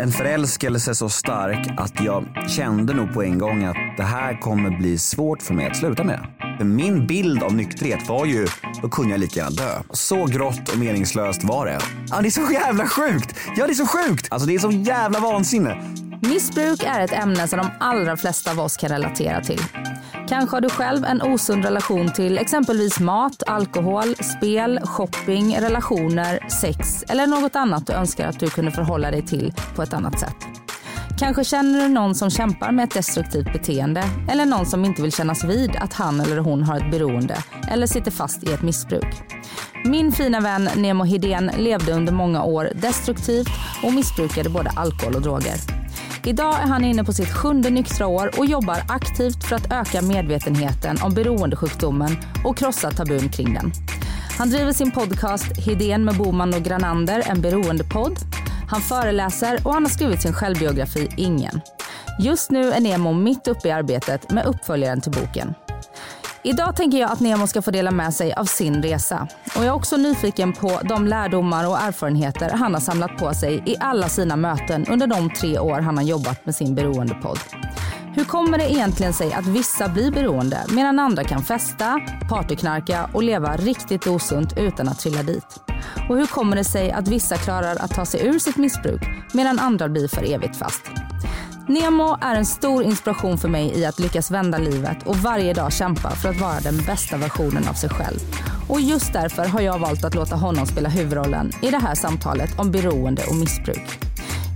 [0.00, 4.70] En förälskelse så stark att jag kände nog på en gång att det här kommer
[4.70, 6.26] bli svårt för mig att sluta med.
[6.58, 8.46] För min bild av nykterhet var ju,
[8.82, 9.82] då kunde jag lika gärna dö.
[9.90, 11.78] Så grått och meningslöst var det.
[12.10, 13.34] Ja, det är så jävla sjukt!
[13.56, 14.26] Ja, det är så sjukt!
[14.30, 15.82] Alltså det är så jävla vansinne.
[16.22, 19.60] Missbruk är ett ämne som de allra flesta av oss kan relatera till.
[20.28, 27.04] Kanske har du själv en osund relation till exempelvis mat, alkohol, spel, shopping, relationer, sex
[27.08, 30.36] eller något annat du önskar att du kunde förhålla dig till på ett annat sätt.
[31.18, 35.12] Kanske känner du någon som kämpar med ett destruktivt beteende eller någon som inte vill
[35.12, 37.36] kännas vid att han eller hon har ett beroende
[37.70, 39.22] eller sitter fast i ett missbruk.
[39.84, 43.48] Min fina vän Nemo Hedén levde under många år destruktivt
[43.82, 45.79] och missbrukade både alkohol och droger.
[46.24, 50.02] Idag är han inne på sitt sjunde nyktra år och jobbar aktivt för att öka
[50.02, 53.72] medvetenheten om beroendesjukdomen och krossa tabun kring den.
[54.38, 58.18] Han driver sin podcast Hedén med Boman och Granander, en beroendepodd.
[58.68, 61.60] Han föreläser och han har skrivit sin självbiografi Ingen.
[62.20, 65.54] Just nu är Nemo mitt uppe i arbetet med uppföljaren till boken.
[66.42, 69.28] Idag tänker jag att Nemo ska få dela med sig av sin resa.
[69.56, 73.62] Och jag är också nyfiken på de lärdomar och erfarenheter han har samlat på sig
[73.66, 77.38] i alla sina möten under de tre år han har jobbat med sin beroendepodd.
[78.14, 83.22] Hur kommer det egentligen sig att vissa blir beroende medan andra kan festa, partyknarka och
[83.22, 85.60] leva riktigt osunt utan att trilla dit?
[86.08, 89.02] Och hur kommer det sig att vissa klarar att ta sig ur sitt missbruk
[89.32, 90.82] medan andra blir för evigt fast?
[91.70, 95.72] Nemo är en stor inspiration för mig i att lyckas vända livet och varje dag
[95.72, 98.18] kämpa för att vara den bästa versionen av sig själv.
[98.68, 102.58] Och just därför har jag valt att låta honom spela huvudrollen i det här samtalet
[102.58, 103.98] om beroende och missbruk.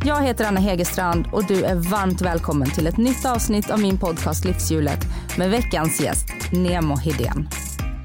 [0.04, 3.98] Jag heter Anna Hegerstrand och du är varmt välkommen till ett nytt avsnitt av min
[3.98, 5.00] podcast Livshjulet
[5.38, 7.48] med veckans gäst Nemo Hedén.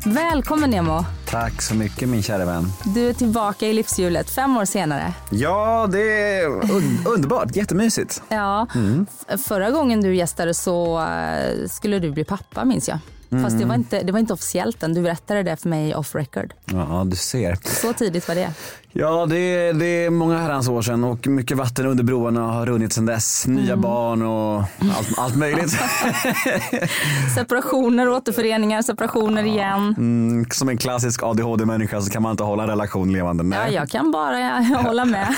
[0.06, 1.19] Välkommen Nemo!
[1.30, 2.66] Tack så mycket min kära vän.
[2.96, 5.14] Du är tillbaka i livshjulet fem år senare.
[5.30, 7.56] Ja, det är un underbart.
[7.56, 8.22] Jättemysigt.
[8.30, 9.06] Ja, mm.
[9.38, 13.00] förra gången du gästade så eh, skulle du bli pappa minns jag.
[13.32, 13.44] Mm.
[13.44, 14.94] Fast det var, inte, det var inte officiellt än.
[14.94, 16.54] Du berättade det för mig off record.
[16.66, 17.58] Ja, du ser.
[17.64, 18.52] Så tidigt var det.
[18.94, 22.66] Ja, det är, det är många herrans år sedan och mycket vatten under broarna har
[22.66, 23.48] runnit sedan dess.
[23.48, 23.82] Nya mm.
[23.82, 24.64] barn och
[24.98, 25.72] allt, allt möjligt.
[27.36, 29.48] separationer, återföreningar, separationer ja.
[29.48, 29.96] igen.
[29.98, 33.44] Mm, som en klassisk ADHD-människa så kan man inte hålla en relation levande.
[33.44, 33.60] Nej.
[33.60, 35.28] Ja, jag kan bara hålla med.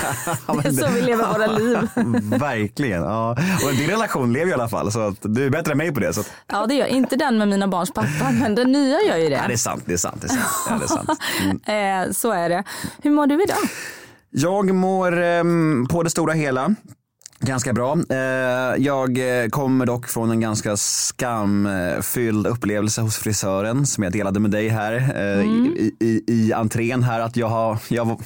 [0.62, 1.78] det är så vi lever våra liv.
[2.38, 3.02] Verkligen.
[3.02, 3.30] Ja.
[3.66, 6.00] Och din relation lever i alla fall så att du är bättre än mig på
[6.00, 6.12] det.
[6.12, 6.32] Så att...
[6.46, 9.36] Ja, det gör inte den med mina barns pappa, men den nya gör ju det.
[9.36, 9.82] Ja, det är sant.
[9.86, 10.20] Det är sant.
[10.20, 10.42] Det är sant.
[10.68, 11.10] Ja, det är sant.
[11.66, 12.14] Mm.
[12.14, 12.64] så är det.
[13.02, 13.68] Hur mår du idag?
[14.30, 15.42] Jag mår eh,
[15.90, 16.74] på det stora hela
[17.44, 17.98] Ganska bra.
[18.10, 18.16] Eh,
[18.78, 24.50] jag eh, kommer dock från en ganska skamfylld upplevelse hos frisören som jag delade med
[24.50, 25.66] dig här eh, mm.
[25.66, 28.20] i, i, i entrén här att jag har, jag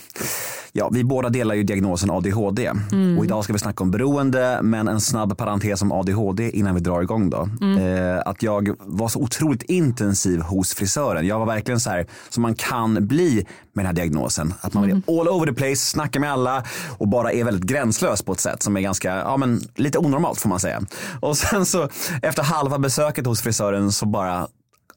[0.78, 3.18] Ja, vi båda delar ju diagnosen ADHD mm.
[3.18, 6.80] och idag ska vi snacka om beroende men en snabb parentes om ADHD innan vi
[6.80, 7.48] drar igång då.
[7.60, 7.78] Mm.
[7.78, 11.26] Eh, att jag var så otroligt intensiv hos frisören.
[11.26, 14.54] Jag var verkligen så här som man kan bli med den här diagnosen.
[14.60, 15.02] Att man mm.
[15.06, 16.64] är all over the place, snackar med alla
[16.98, 20.40] och bara är väldigt gränslös på ett sätt som är ganska, ja men lite onormalt
[20.40, 20.82] får man säga.
[21.20, 21.88] Och sen så
[22.22, 24.46] efter halva besöket hos frisören så bara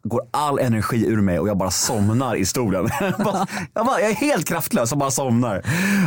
[0.04, 2.90] går all energi ur mig och jag bara somnar i stolen.
[3.00, 5.66] jag, bara, jag, bara, jag, är helt kraftlös och bara somnar.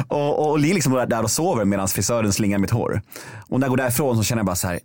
[0.08, 3.00] Och, och ligger liksom där och sover medan frisören slingar mitt hår.
[3.48, 4.80] Och när jag går därifrån så känner jag bara så här,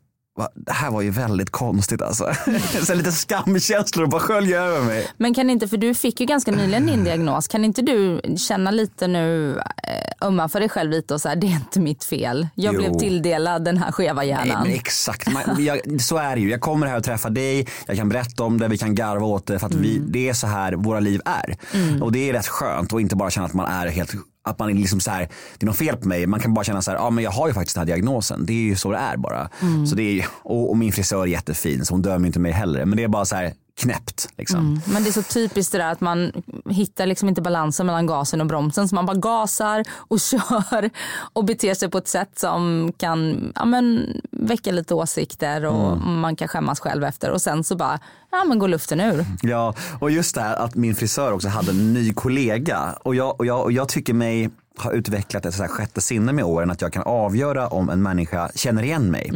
[0.56, 2.34] det här var ju väldigt konstigt alltså.
[2.84, 5.08] så lite skamkänslor bara skölja över mig.
[5.18, 8.72] Men kan inte, för du fick ju ganska nyligen din diagnos, kan inte du känna
[8.72, 12.04] lite nu, eh, ömma för dig själv lite och så här, det är inte mitt
[12.04, 12.48] fel.
[12.56, 12.80] Jag jo.
[12.80, 14.64] blev tilldelad den här skeva hjärnan.
[14.64, 16.50] Nej, exakt, Man, jag, så är det ju.
[16.50, 19.48] Jag kommer här och träffar dig, jag kan berätta om det, vi kan garva åt
[19.48, 19.84] det för att mm.
[19.84, 21.56] vi, det är så här våra liv är.
[21.74, 22.04] Mm.
[22.04, 24.14] Och det är rätt skönt och inte bara känna att man är helt
[24.50, 26.28] att man är liksom så här, det är något fel på mig.
[26.28, 28.46] Man kan bara känna så här, ja men jag har ju faktiskt den här diagnosen.
[28.46, 29.50] Det är ju så det är bara.
[29.62, 29.88] Mm.
[29.88, 32.86] Så det är, och, och, min frisör är jättefin så hon dömer inte mig heller.
[32.86, 34.30] Men det är bara så här, knäppt.
[34.38, 34.60] Liksom.
[34.60, 34.82] Mm.
[34.86, 36.32] Men det är så typiskt det där att man
[36.70, 38.88] hittar liksom inte balansen mellan gasen och bromsen.
[38.88, 40.90] Så man bara gasar och kör
[41.34, 46.20] och beter sig på ett sätt som kan ja, men, väcka lite åsikter och mm.
[46.20, 47.32] man kan skämmas själv efter.
[47.32, 48.00] Och sen så bara,
[48.32, 49.26] ja men går luften ur.
[49.42, 52.96] Ja, och just det här att min frisör också hade en ny kollega.
[53.04, 54.50] Och jag, och jag, och jag tycker mig
[54.82, 58.02] har utvecklat ett så här sjätte sinne med åren att jag kan avgöra om en
[58.02, 59.32] människa känner igen mig.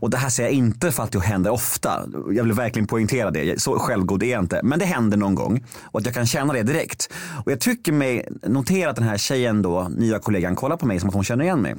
[0.00, 2.02] Och det här säger jag inte för att det händer ofta.
[2.30, 3.62] Jag vill verkligen poängtera det.
[3.62, 4.60] Så självgod är jag inte.
[4.62, 7.12] Men det händer någon gång och att jag kan känna det direkt.
[7.44, 11.00] Och jag tycker mig notera att den här tjejen då, nya kollegan, kollar på mig
[11.00, 11.74] som att hon känner igen mig.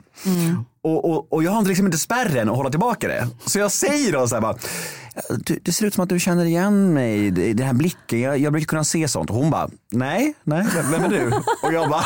[0.81, 3.28] Och, och, och jag har liksom inte spärren att hålla tillbaka det.
[3.46, 4.56] Så jag säger då så här bara,
[5.30, 8.22] du, det ser ut som att du känner igen mig i den här blicken.
[8.22, 9.30] Jag, jag brukar kunna se sånt.
[9.30, 11.31] Och hon bara, nej, nej, vem, är du?
[11.64, 12.04] Och jag bara,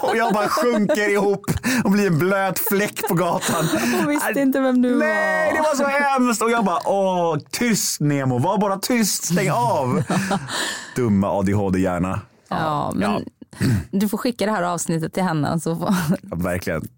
[0.00, 1.44] och jag bara sjunker ihop
[1.84, 3.64] och blir en blöt fläck på gatan.
[3.98, 5.68] Hon visste inte vem du Nej, det var.
[5.68, 6.42] var så hemskt.
[6.42, 10.02] Och jag bara, åh, tyst Nemo, var bara tyst, stäng av.
[10.96, 12.20] Dumma ADHD-hjärna.
[12.48, 13.24] Ja, men
[13.90, 15.60] du får skicka det här avsnittet till henne.
[15.60, 15.94] Så får...
[16.30, 16.88] Ja, verkligen.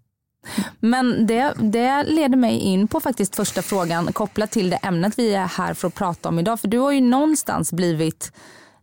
[0.79, 5.33] Men det, det leder mig in på faktiskt första frågan kopplat till det ämnet vi
[5.33, 6.59] är här för att prata om idag.
[6.59, 8.31] För du har ju någonstans blivit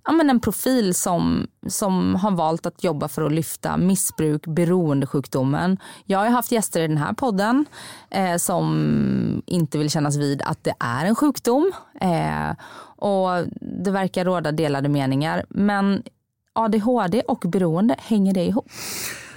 [0.05, 5.79] ja, men en profil som, som har valt att jobba för att lyfta missbruk, beroendesjukdomen.
[6.05, 7.67] Jag har haft gäster i den här podden
[8.11, 11.73] eh, som inte vill kännas vid att det är en sjukdom.
[12.01, 12.51] Eh,
[12.97, 13.47] och
[13.85, 15.45] Det verkar råda delade meningar.
[15.49, 16.03] Men
[16.53, 18.67] ADHD och beroende, hänger det ihop?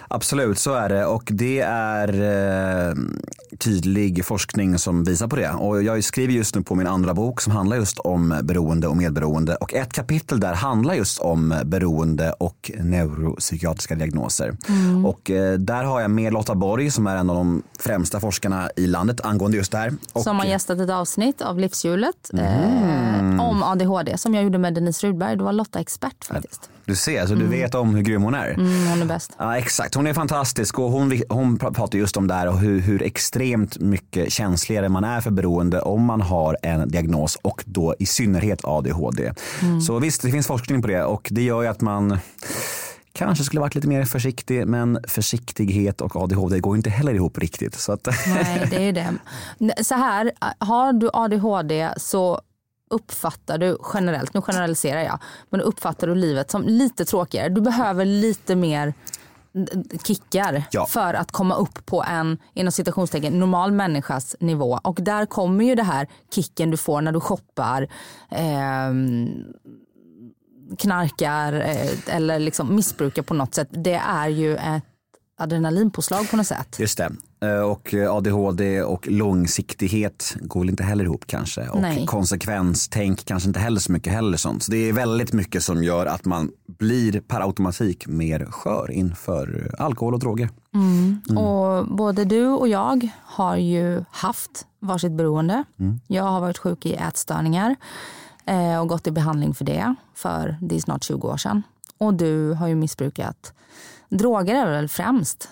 [0.07, 2.07] Absolut, så är det och det är
[2.89, 2.95] eh,
[3.57, 5.51] tydlig forskning som visar på det.
[5.51, 8.97] Och jag skriver just nu på min andra bok som handlar just om beroende och
[8.97, 14.57] medberoende och ett kapitel där handlar just om beroende och neuropsykiatriska diagnoser.
[15.05, 18.69] Och eh, där har jag med Lotta Borg som är en av de främsta forskarna
[18.75, 19.93] i landet angående just det här.
[20.13, 24.73] Och, som har gästat ett avsnitt av Livshjulet eh, om ADHD som jag gjorde med
[24.73, 25.35] Denise Rudberg.
[25.35, 26.69] Då var Lotta expert faktiskt.
[26.87, 28.49] Du ser, så du vet om hur grym hon är.
[28.49, 29.31] Mm, hon är bäst.
[29.37, 32.79] Ja, exakt, hon är fantastisk och hon, hon pratar just om det här och hur,
[32.79, 37.95] hur extremt mycket känsligare man är för beroende om man har en diagnos och då
[37.99, 39.33] i synnerhet ADHD.
[39.87, 42.17] Så visst, det finns forskning på det och det gör ju att man
[43.13, 47.75] kanske skulle varit lite mer försiktig men försiktighet och ADHD går inte heller ihop riktigt.
[47.75, 49.83] Så att, Nej, det är det.
[49.83, 52.41] Så här, har du ADHD så
[52.89, 55.19] uppfattar du generellt, nu generaliserar jag,
[55.49, 57.49] men uppfattar du livet som lite tråkigare.
[57.49, 58.93] Du behöver lite mer
[60.03, 60.85] kickar Ja.
[60.85, 64.79] för att komma upp på en inom citationstecken normal människas nivå.
[64.83, 67.87] Och där kommer ju det här kicken du får när du shoppar,
[68.31, 69.29] ehm,
[70.77, 73.67] knarkar eh, eller liksom missbrukar på något sätt.
[73.71, 74.83] Det är ju ett
[75.37, 76.79] adrenalinpåslag på något sätt.
[76.79, 77.11] Just det.
[77.41, 81.67] Eh, Och ADHD och långsiktighet går väl inte heller ihop kanske.
[81.69, 82.05] Och Nej.
[82.05, 84.63] konsekvenstänk kanske inte heller så mycket heller sånt.
[84.63, 89.75] Så det är väldigt mycket som gör att man blir per automatik mer skör inför
[89.79, 90.49] alkohol och droger.
[91.37, 95.63] Och både du och jag har ju haft varsitt beroende.
[96.07, 97.75] Jag har varit sjuk i ätstörningar
[98.45, 101.63] eh, och gått i behandling för det för det är snart 20 år sedan.
[101.97, 103.53] Och du har ju missbrukat
[104.09, 105.49] droger är väl främst?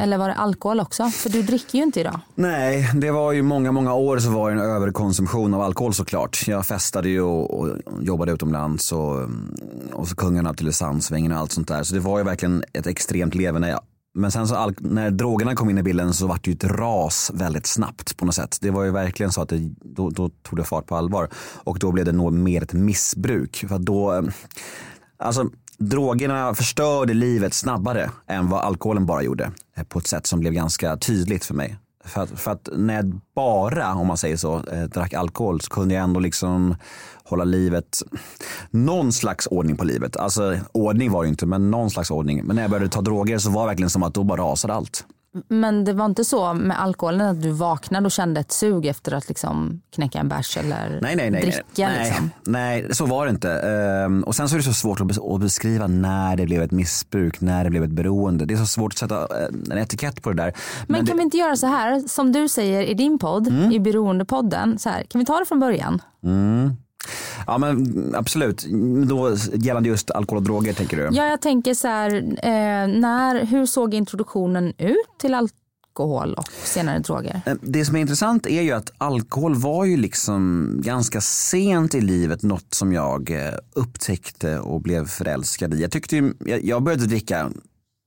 [0.00, 1.08] Eller var det alkohol också?
[1.08, 2.20] För du dricker ju inte idag.
[2.34, 6.44] Nej, det var ju många, många år så var det en överkonsumtion av alkohol såklart.
[6.46, 7.68] Jag festade ju och, och
[8.00, 9.28] jobbade utomlands och,
[9.92, 11.82] och så kungarna till Sandsvängen och allt sånt där.
[11.82, 13.78] Så det var ju verkligen ett extremt leverne.
[14.14, 17.30] Men sen så när drogerna kom in i bilden så var det ju ett ras
[17.34, 18.58] väldigt snabbt på något sätt.
[18.60, 21.28] Det var ju verkligen så att det, då, då tog det fart på allvar.
[21.64, 23.64] Och då blev det nog mer ett missbruk.
[23.68, 24.22] För att då, eh,
[25.18, 25.50] alltså
[25.88, 29.50] drogerna förstörde livet snabbare än vad alkoholen bara gjorde.
[29.76, 31.76] Eh, på ett sätt som blev ganska tydligt för mig.
[32.04, 35.70] För att, för att när jag bara, om man säger så, eh, drack alkohol så
[35.70, 36.76] kunde jag ändå liksom
[37.24, 38.02] hålla livet,
[38.70, 40.16] någon slags ordning på livet.
[40.16, 42.44] Alltså ordning var det ju inte, men någon slags ordning.
[42.44, 44.74] Men när jag började ta droger så var det verkligen som att då bara rasade
[44.74, 45.04] allt.
[45.48, 49.12] Men det var inte så med alkoholen att du vaknade och kände ett sug efter
[49.14, 51.40] att liksom knäcka en bärs eller Nej, nej, nej.
[51.42, 51.62] dricka?
[51.88, 52.30] nej, Liksom.
[52.46, 53.52] nej, så var det inte.
[53.52, 56.62] Ehm, och sen så är det så svårt att bes- att beskriva när det blev
[56.62, 58.44] ett missbruk, när det blev ett beroende.
[58.44, 60.52] Det är så svårt att sätta eh, en etikett på det där.
[60.86, 63.72] Men, det, kan vi inte göra så här som du säger i din podd, Mm.
[63.72, 64.78] i Beroendepodden.
[64.78, 66.02] Så här, kan vi ta det från början?
[67.46, 68.66] Ja men absolut.
[69.08, 71.02] Då, gällande just alkohol och droger tänker du?
[71.12, 76.98] Ja, jag tänker så här, eh, när, hur såg introduktionen ut till alkohol och senare
[76.98, 77.40] droger?
[77.46, 82.00] Eh, Det som är intressant är ju att alkohol var ju liksom ganska sent i
[82.00, 85.82] livet något som jag eh, upptäckte och blev förälskad i.
[85.82, 87.50] Jag tyckte ju, jag- jag började dricka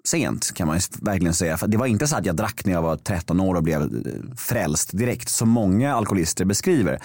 [0.07, 1.57] sent kan man ju verkligen säga.
[1.57, 3.81] För det var inte så att jag drack när jag var 13 år och blev
[3.81, 3.89] eh,
[4.37, 6.99] frälst direkt som många alkoholister beskriver.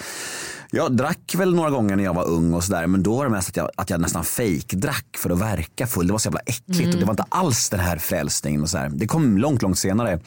[0.73, 3.29] Jag drack väl några gånger när jag var ung och sådär men då var det
[3.29, 6.07] mest att jag, att jag nästan fejkdrack för att verka full.
[6.07, 8.61] Det var så jävla äckligt och det var inte alls den här frälsningen.
[8.61, 8.89] Och så där.
[8.89, 10.19] Det kom långt, långt senare.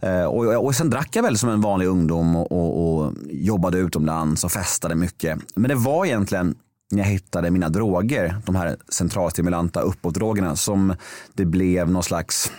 [0.00, 3.78] Eh, och, och sen drack jag väl som en vanlig ungdom och, och, och jobbade
[3.78, 5.38] utomlands och festade mycket.
[5.54, 6.54] Men det var egentligen
[6.90, 10.94] när jag hittade mina droger, de här centralstimulanta uppåtdrogerna som
[11.32, 12.52] det blev någon slags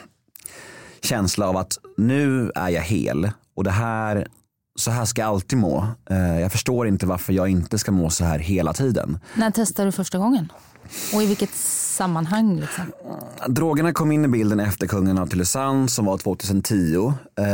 [1.02, 3.32] känsla av att nu är jag hel.
[3.56, 4.28] Och det här,
[4.80, 5.88] så här ska jag alltid må.
[6.10, 9.20] Eh, jag förstår inte varför jag inte ska må så här hela tiden.
[9.36, 10.52] När testade du första gången?
[11.14, 12.60] Och i vilket sammanhang?
[12.60, 12.84] Liksom?
[13.48, 17.14] Drogerna kom in i bilden efter Kungen av Tylösand som var 2010.
[17.38, 17.46] Eh,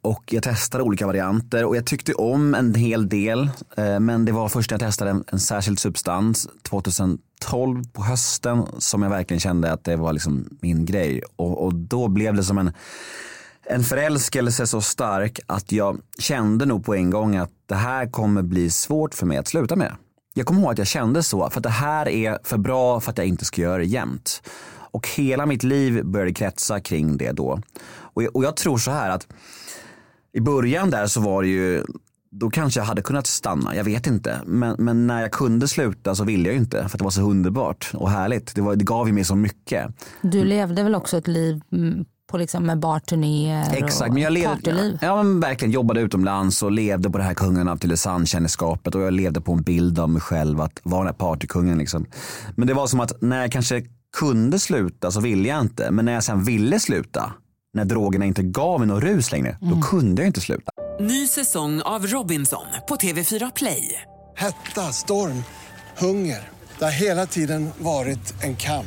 [0.00, 3.50] och jag testade olika varianter och jag tyckte om en hel del.
[3.76, 8.62] Eh, men det var först när jag testade en, en särskild substans 2012 på hösten
[8.78, 11.22] som jag verkligen kände att det var liksom min grej.
[11.36, 12.72] Och, och då blev det som en
[13.70, 18.42] en förälskelse så stark att jag kände nog på en gång att det här kommer
[18.42, 19.92] bli svårt för mig att sluta med.
[20.34, 23.10] Jag kommer ihåg att jag kände så, för att det här är för bra för
[23.10, 24.42] att jag inte ska göra det jämt.
[24.92, 27.60] Och hela mitt liv började kretsa kring det då.
[27.92, 29.26] Och jag, och jag tror så här att
[30.32, 31.84] i början där så var det ju
[32.30, 34.40] då kanske jag hade kunnat stanna, jag vet inte.
[34.46, 37.22] Men, men när jag kunde sluta så ville jag inte för att det var så
[37.22, 38.54] underbart och härligt.
[38.54, 39.94] Det, var, det gav ju mig så mycket.
[40.22, 44.56] Du levde väl också ett liv mm, på liksom med barturnéer Exakt, men jag levde,
[44.56, 44.98] partyliv?
[45.00, 49.12] ja, men verkligen jobbade utomlands och levde på det här kungen av Tylösand-kändisskapet och jag
[49.12, 51.78] levde på en bild av mig själv att vara den här partykungen.
[51.78, 52.06] Liksom.
[52.56, 53.82] Men det var som att när jag kanske
[54.18, 55.90] kunde sluta så ville jag inte.
[55.90, 57.32] Men när jag sen ville sluta,
[57.74, 60.72] när drogerna inte gav mig någon rus längre, då kunde jag inte sluta.
[61.00, 64.02] Ny säsong av Robinson på TV4 Play.
[64.36, 65.44] Hetta, storm,
[65.98, 66.48] hunger.
[66.78, 68.86] Det har hela tiden varit en kamp.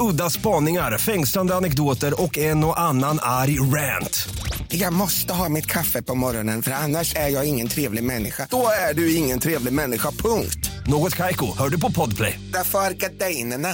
[0.00, 4.28] Udda spaningar, fängslande anekdoter och en och annan arg rant.
[4.68, 8.46] Jag måste ha mitt kaffe på morgonen för annars är jag ingen trevlig människa.
[8.50, 10.70] Då är du ingen trevlig människa, punkt.
[10.86, 12.40] Något Kaiko, hör du på Podplay.
[12.52, 13.68] Därför är gardinerna.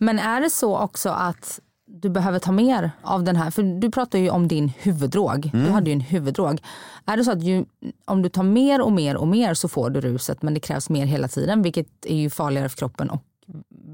[0.00, 1.60] Men är det så också att
[2.02, 5.50] du behöver ta mer av den här, för du pratar ju om din huvuddrog.
[5.52, 5.66] Mm.
[5.66, 6.60] Du hade ju en huvuddrog.
[7.06, 7.64] Är det så att ju,
[8.04, 10.90] om du tar mer och mer och mer så får du ruset men det krävs
[10.90, 13.22] mer hela tiden vilket är ju farligare för kroppen och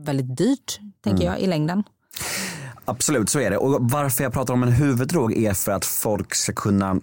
[0.04, 1.32] väldigt dyrt tänker Mm.
[1.34, 1.82] jag i längden.
[2.84, 3.56] Absolut, så är det.
[3.56, 7.00] Och varför jag pratar om en huvuddrog är för att folk ska kunna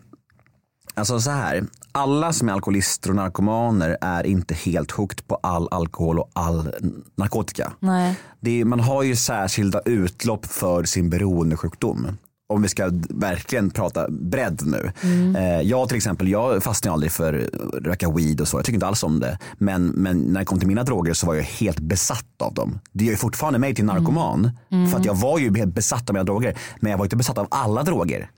[0.93, 5.67] Alltså så här, alla som är alkoholister och narkomaner är inte helt hooked på all
[5.71, 6.71] alkohol och all
[7.15, 7.73] narkotika.
[7.79, 8.15] Nej.
[8.39, 12.07] Det är, man har ju särskilda utlopp för sin beroendesjukdom.
[12.51, 14.91] Om vi ska verkligen prata bredd nu.
[15.39, 18.57] Eh, jag till exempel, jag fastnade aldrig för att röka weed och så.
[18.57, 19.39] Jag tycker inte alls om det.
[19.57, 22.79] Men, men när det kom till mina droger så var jag helt besatt av dem.
[22.91, 24.51] Det gör ju fortfarande mig till narkoman.
[24.91, 26.57] För att jag var ju helt besatt av mina droger.
[26.79, 28.29] Men jag var inte besatt av alla droger.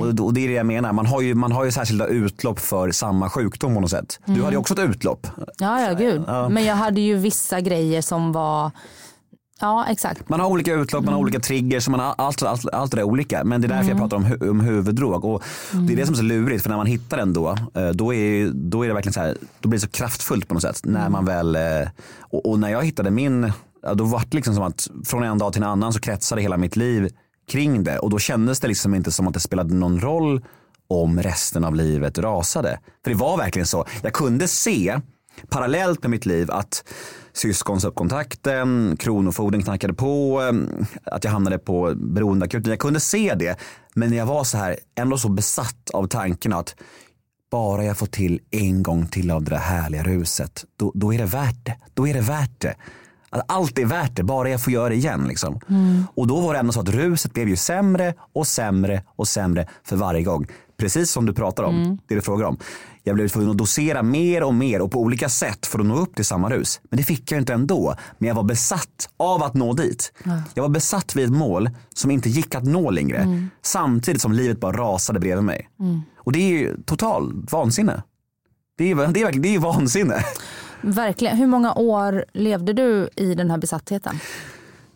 [0.00, 0.92] Och, och det är det jag menar.
[0.92, 4.20] Man har, ju, man har ju särskilda utlopp för samma sjukdom på något sätt.
[4.26, 5.26] Du hade ju också ett utlopp.
[5.58, 6.22] Ja, ja gud.
[6.50, 8.70] Men jag hade ju vissa grejer som var,
[9.62, 10.28] ja exakt.
[10.28, 13.02] Man har olika utlopp, man har olika triggers, man har allt, allt, allt det där
[13.02, 13.44] är olika.
[13.44, 15.24] Men det är därför jag pratar om, hu- om huvuddrog.
[15.24, 15.42] Och
[15.86, 18.14] Det är det som är så lurigt, för när man hittar den då, eh, då
[18.14, 20.80] är, då är det verkligen så här, då blir det så kraftfullt på något sätt.
[20.84, 21.62] När man väl, eh,
[22.20, 23.52] och, och när jag hittade min,
[23.94, 26.56] då var det liksom som att från en dag till en annan så kretsade hela
[26.56, 27.08] mitt liv
[27.50, 27.98] kring det.
[27.98, 30.44] Och då kändes det liksom inte som att det spelade någon roll
[30.88, 32.78] om resten av livet rasade.
[33.04, 33.84] För det var verkligen så.
[34.02, 35.00] Jag kunde se
[35.48, 36.84] parallellt med mitt liv att
[37.32, 42.70] syskon sa upp kontakten, kronofogden knackade på, eh, att jag hamnade på beroendeakuten.
[42.70, 43.56] Jag kunde se det,
[43.94, 46.74] men jag var så här ändå så besatt av tanken att
[47.50, 51.18] bara jag får till en gång till av det där härliga ruset, då, då är
[51.18, 51.76] det värt det.
[51.94, 52.74] Då är det värt det.
[53.30, 55.24] Att allt är värt det, bara jag får göra det igen.
[55.28, 55.60] Liksom.
[56.14, 59.68] Och då var det ändå så att ruset blev ju sämre och sämre och sämre
[59.84, 60.46] för varje gång.
[60.82, 62.58] Precis som du pratar om, det du frågar om.
[63.02, 65.96] Jag blev tvungen att dosera mer och mer och på olika sätt för att nå
[65.96, 66.80] upp till samma rus.
[66.90, 67.94] Men det fick jag inte ändå.
[68.18, 70.12] Men jag var besatt av att nå dit.
[70.54, 73.48] Jag var besatt vid ett mål som inte gick att nå längre.
[73.62, 75.68] Samtidigt som livet bara rasade bredvid mig.
[76.16, 78.02] Och det är ju total vansinne.
[78.78, 80.24] Det är, det är, det är ju vansinne.
[80.80, 81.36] Verkligen.
[81.36, 84.18] Hur många år levde du i den här besattheten?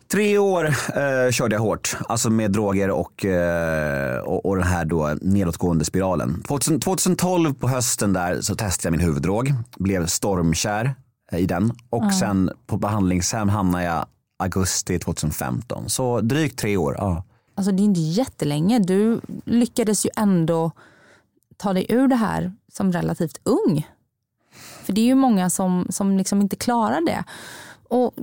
[0.09, 4.85] Tre år eh, körde jag hårt, alltså med droger och, eh, och, och den här
[4.85, 6.43] då nedåtgående spiralen.
[6.47, 10.95] 2000, 2012 på hösten där så testade jag min huvuddrog, blev stormkär
[11.31, 14.05] eh, i den och sen på behandlingshem hamnade jag
[14.39, 15.89] augusti 2015.
[15.89, 16.95] Så drygt tre år.
[16.97, 17.23] Ja.
[17.55, 18.79] Alltså det är inte jättelänge.
[18.79, 20.71] Du lyckades ju ändå
[21.57, 23.87] ta dig ur det här som relativt ung.
[24.83, 27.23] För det är ju många som, som liksom inte klarar det.
[27.89, 28.13] Och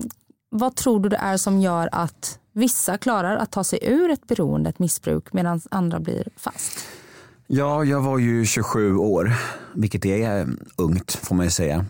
[0.59, 4.27] vad tror du det är som gör att vissa klarar att ta sig ur ett
[4.27, 6.79] beroende, ett missbruk, medan andra blir fast?
[7.47, 9.33] Ja, jag var ju 27 år,
[9.75, 10.47] vilket är eh,
[10.77, 11.85] ungt får man ju säga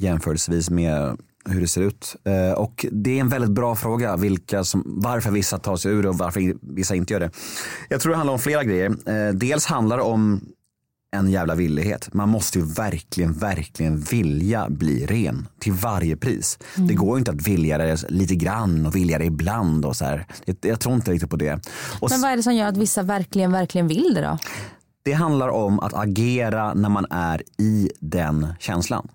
[0.00, 1.16] jämförelsevis med
[1.48, 2.16] hur det ser ut.
[2.24, 6.06] Eh, Och det är en väldigt bra fråga vilka som, varför vissa tar sig ur
[6.06, 7.30] och varför vissa inte gör det.
[7.88, 8.90] Jag tror det handlar om flera grejer.
[9.06, 10.40] Eh, Dels handlar det om
[11.16, 12.14] en jävla villighet.
[12.14, 16.58] Man måste ju verkligen, verkligen vilja bli ren till varje pris.
[16.76, 20.04] Det går ju inte att vilja det lite grann och vilja det ibland och så
[20.04, 20.26] här.
[20.44, 21.60] Jag, jag tror inte riktigt på det.
[22.00, 24.38] Och Men vad är det som gör att vissa verkligen, verkligen vill det då?
[25.08, 29.08] det handlar om att agera när man är i den känslan.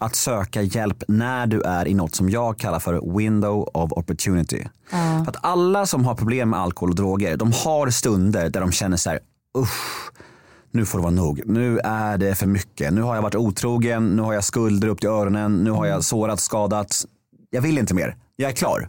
[0.00, 4.68] Att söka hjälp när du är i något som jag kallar för window of opportunity.
[4.90, 8.72] För att alla som har problem med alkohol och droger, de har stunder där de
[8.72, 9.20] känner så här,
[9.58, 10.12] usch,
[10.72, 11.42] nu får det vara nog.
[11.46, 12.92] Nu är det för mycket.
[12.92, 16.04] Nu har jag varit otrogen, nu har jag skulder upp till öronen, nu har jag
[16.04, 17.04] sårat, skadat.
[17.50, 18.88] Jag vill inte mer, jag är klar.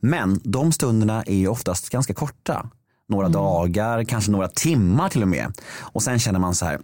[0.00, 2.70] Men de stunderna är oftast ganska korta.
[3.08, 5.52] Några dagar, kanske några timmar till och med.
[5.80, 6.80] Och sen känner man så här,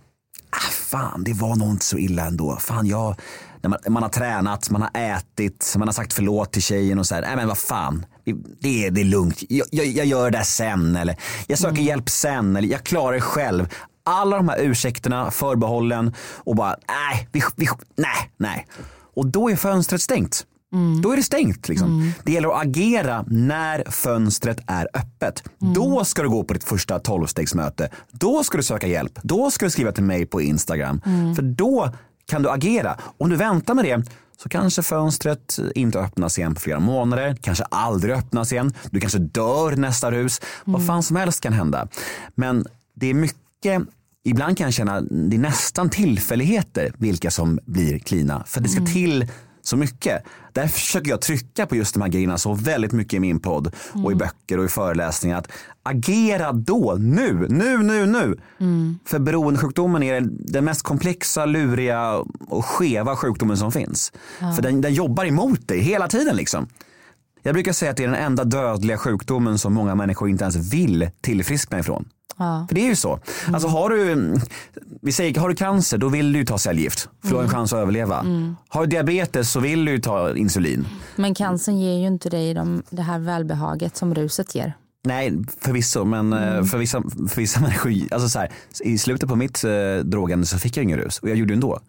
[0.50, 2.56] ah, fan det var nog inte så illa ändå.
[2.56, 3.16] Fan jag,
[3.62, 7.14] man, man har tränat, man har ätit, man har sagt förlåt till tjejen och så
[7.14, 8.06] här, nej men vad fan,
[8.60, 11.16] det är, det är lugnt, jag, jag, jag gör det sen eller
[11.46, 13.68] jag söker hjälp sen eller jag klarar det själv.
[14.08, 18.66] Alla de här ursäkterna, förbehållen och bara nej, vi, vi, nej, nej.
[19.16, 20.46] Och då är fönstret stängt.
[21.02, 21.68] Då är det stängt.
[21.68, 22.12] Liksom.
[22.24, 25.42] Det gäller att agera när fönstret är öppet.
[25.74, 27.90] Då ska du gå på ditt första tolvstegsmöte.
[28.10, 29.18] Då ska du söka hjälp.
[29.22, 31.00] Då ska du skriva till mig på Instagram.
[31.36, 31.92] För då
[32.28, 32.96] kan du agera.
[33.18, 34.02] Om du väntar med det
[34.42, 37.36] så kanske fönstret inte öppnas igen på flera månader.
[37.40, 38.72] Kanske aldrig öppnas igen.
[38.90, 40.40] Du kanske dör nästa rus.
[40.64, 41.88] Vad fan som helst kan hända.
[42.34, 43.82] Men det är mycket
[44.28, 48.44] Ibland kan jag känna det är nästan tillfälligheter vilka som blir klina.
[48.46, 49.26] För det ska till
[49.62, 50.22] så mycket.
[50.52, 53.74] Därför försöker jag trycka på just de här grejerna så väldigt mycket i min podd
[54.04, 55.38] och i böcker och i föreläsningar.
[55.38, 55.48] Att
[55.82, 58.36] agera då, nu, nu, nu, nu.
[59.04, 62.16] För beroendesjukdomen är den mest komplexa, luriga
[62.48, 64.12] och skeva sjukdomen som finns.
[64.56, 66.66] För den, den jobbar emot dig hela tiden liksom.
[67.42, 70.72] Jag brukar säga att det är den enda dödliga sjukdomen som många människor inte ens
[70.72, 72.08] vill tillfriskna ifrån.
[72.38, 73.20] För det är ju så.
[73.52, 74.34] Alltså har du,
[75.02, 77.72] vi säger, har du cancer då vill du ta cellgift för du har en chans
[77.72, 78.26] att överleva.
[78.68, 80.86] Har du diabetes så vill du ta insulin.
[81.16, 84.74] Men cancern ger ju inte dig de, det här välbehaget som ruset ger.
[85.04, 89.36] Nej, förvisso, men eh, för, vissa, för vissa människor, alltså så här, i slutet på
[89.36, 91.80] mitt eh, drogande så fick jag ingen rus och jag gjorde det ändå.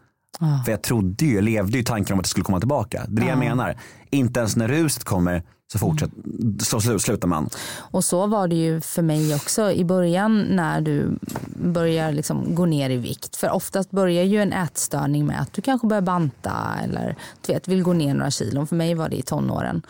[0.65, 3.05] För jag trodde ju, jag levde ju tanken om att det skulle komma tillbaka.
[3.07, 3.75] Det är det jag menar.
[4.09, 6.11] Inte ens när ruset kommer så, fortsätt,
[6.59, 7.49] så slutar man.
[7.77, 11.17] Och så var det ju för mig också i början när du
[11.55, 13.35] börjar liksom gå ner i vikt.
[13.35, 16.53] För oftast börjar ju en ätstörning med att du kanske börjar banta
[16.83, 18.67] eller du vet, vill gå ner några kilon.
[18.67, 19.81] För mig var det i tonåren.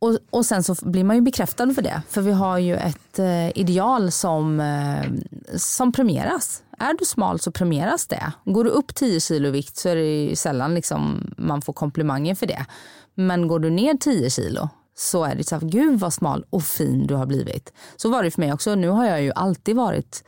[0.00, 2.02] Och, och sen så blir man ju bekräftad för det.
[2.08, 5.10] För vi har ju ett eh, ideal som, eh,
[5.56, 6.62] som premieras.
[6.78, 8.32] Är du smal så premieras det.
[8.44, 11.72] Går du upp 10 kilo i vikt så är det ju sällan liksom man får
[11.72, 12.66] komplimanger för det.
[13.14, 16.62] Men går du ner 10 kilo så är det så här, gud vad smal och
[16.62, 17.72] fin du har blivit.
[17.96, 18.74] Så var det för mig också.
[18.74, 20.24] Nu har jag ju alltid varit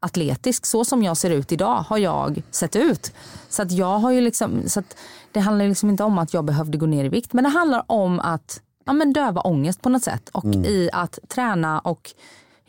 [0.00, 0.66] atletisk.
[0.66, 3.12] Så som jag ser ut idag har jag sett ut.
[3.48, 4.96] Så att jag har ju liksom, så att
[5.32, 7.32] det handlar liksom inte om att jag behövde gå ner i vikt.
[7.32, 10.28] Men det handlar om att ja, men döva ångest på något sätt.
[10.28, 12.10] Och i att träna och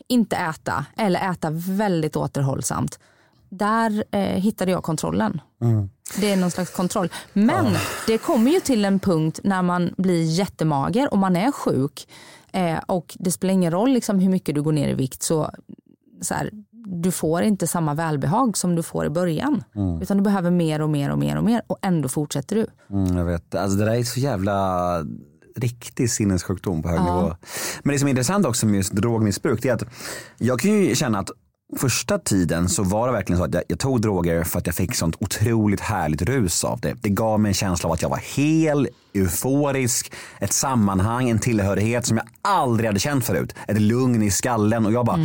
[0.08, 2.98] inte äta eller äta väldigt återhållsamt.
[3.48, 5.40] Där eh, hittade jag kontrollen.
[6.20, 7.08] Det är någon slags kontroll.
[7.32, 7.66] Men
[8.06, 12.08] det kommer ju till en punkt när man blir jättemager och man är sjuk.
[12.52, 15.22] Eh, och det spelar ingen roll liksom hur mycket du går ner i vikt.
[15.22, 15.50] så
[16.20, 16.50] så här,
[16.86, 19.64] du får inte samma välbehag som du får i början.
[20.02, 22.66] Utan du behöver mer och mer och mer och mer och ändå fortsätter du.
[22.90, 24.98] Mm, jag vet, alltså det där är så jävla
[25.56, 27.36] riktig sinnessjukdom på hög nivå.
[27.82, 29.84] Men det som är intressant också med just drogmissbruk det är att
[30.38, 31.30] jag kan ju känna att
[31.76, 34.74] första tiden så var det verkligen så att jag, jag tog droger för att jag
[34.74, 36.96] fick sånt otroligt härligt rus av det.
[37.00, 42.06] Det gav mig en känsla av att jag var hel, euforisk, ett sammanhang, en tillhörighet
[42.06, 43.54] som jag aldrig hade känt förut.
[43.68, 45.18] Ett lugn i skallen och jag bara,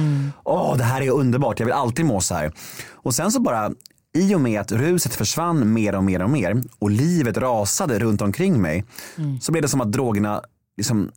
[0.43, 2.51] åh det här är underbart, jag vill alltid må så här.
[2.91, 3.71] Och sen så bara
[4.17, 8.21] i och med att ruset försvann mer och mer och mer och livet rasade runt
[8.21, 8.85] omkring mig
[9.41, 10.41] så blev det som att drogerna
[10.77, 11.11] liksom,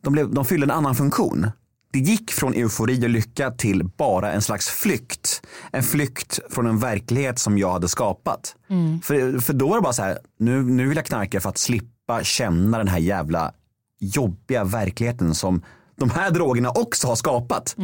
[0.00, 1.46] de, blev, de fyllde en annan funktion.
[1.92, 5.42] Det gick från eufori och lycka till bara en slags flykt.
[5.72, 8.56] En flykt från en verklighet som jag hade skapat.
[9.02, 11.58] För, för då var det bara så här, nu, nu vill jag knarka för att
[11.58, 13.52] slippa känna den här jävla
[14.00, 15.62] jobbiga verkligheten som
[15.96, 17.76] de här drogerna också har skapat.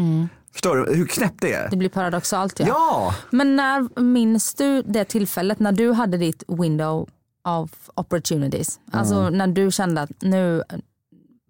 [0.52, 1.70] Förstår du hur knäppt det är?
[1.70, 2.66] Det blir paradoxalt ja.
[2.68, 3.14] Ja!
[3.30, 7.08] Men när minns du det tillfället när du hade ditt window
[7.48, 8.80] of opportunities?
[8.92, 10.62] Alltså när du kände att nu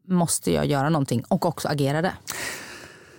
[0.09, 2.13] måste jag göra någonting och också agerade.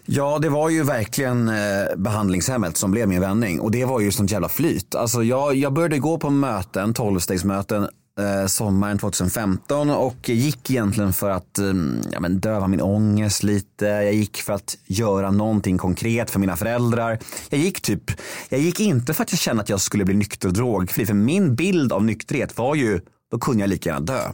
[0.06, 4.12] Ja, det var ju verkligen eh, behandlingshemmet som blev min vändning och det var ju
[4.12, 4.96] sånt jävla flyt.
[4.96, 7.88] Alltså jag, jag började gå på möten, tolvstegsmöten
[8.20, 11.66] eh, sommaren 2015 och gick egentligen för att eh,
[12.12, 13.86] ja, men döva min ångest lite.
[13.86, 17.20] Jag gick för att göra någonting konkret för mina föräldrar.
[17.50, 18.12] Jag gick typ,
[18.50, 21.06] jag gick inte för att jag kände att jag skulle bli nykter och drogfri.
[21.06, 24.32] För min bild av nykterhet var ju, då kunde jag lika gärna dö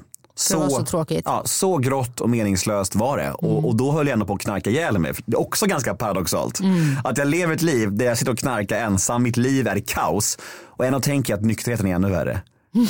[0.50, 1.22] det var så tråkigt.
[1.26, 3.32] Ja, så grått och meningslöst var det.
[3.32, 5.14] Och, och då höll jag ändå på att knarka ihjäl mig.
[5.26, 6.60] Det är också ganska paradoxalt.
[7.04, 10.38] Att jag lever ett liv där jag sitter och knarkar ensam, mitt liv är kaos.
[10.66, 12.42] Och ändå tänker jag att nykterheten är ännu värre.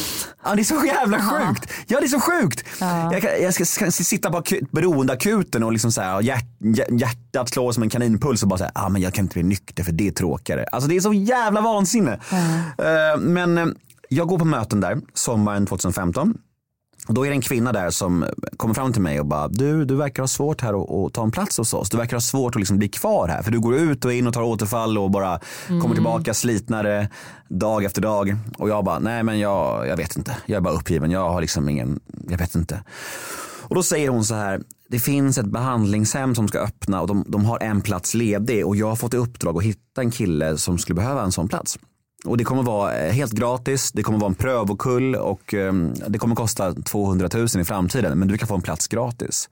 [0.45, 1.71] Ja, det är så jävla sjukt.
[1.87, 2.63] Ja, det är så sjukt.
[3.11, 6.99] Jag, kan- jag ska, ska sitta på akut- beroendeakuten och liksom så här, hjärt, hjärt-
[7.01, 9.83] hjärtat slår som en kaninpuls och bara säga, ah, men jag kan inte bli nykter
[9.83, 10.65] för det är tråkigare.
[10.71, 12.19] Alltså det är så jävla vansinne.
[12.77, 13.65] Eh, men eh,
[14.09, 16.33] jag går på möten där sommaren 2015.
[17.07, 18.25] Och då är det en kvinna där som
[18.57, 21.23] kommer fram till mig och bara, du, du verkar ha svårt här att, att ta
[21.23, 21.89] en plats hos oss.
[21.89, 23.43] Du verkar ha svårt att liksom bli kvar här.
[23.43, 27.09] För du går ut och in och tar återfall och bara kommer tillbaka slitnare
[27.49, 28.35] dag efter dag.
[28.57, 30.37] Och jag bara, nej men jag, jag vet inte.
[30.45, 31.11] Jag är bara uppgiven.
[31.11, 32.83] Jag har liksom ingen, jag vet inte.
[33.71, 37.25] Och då säger hon så här, det finns ett behandlingshem som ska öppna och de,
[37.27, 40.57] de har en plats ledig och jag har fått i uppdrag att hitta en kille
[40.57, 41.79] som skulle behöva en sån plats.
[42.25, 45.73] Och det kommer vara eh, helt gratis, det kommer vara en prövokull och eh,
[46.07, 49.49] det kommer kosta 200 000 i framtiden men du kan få en plats gratis.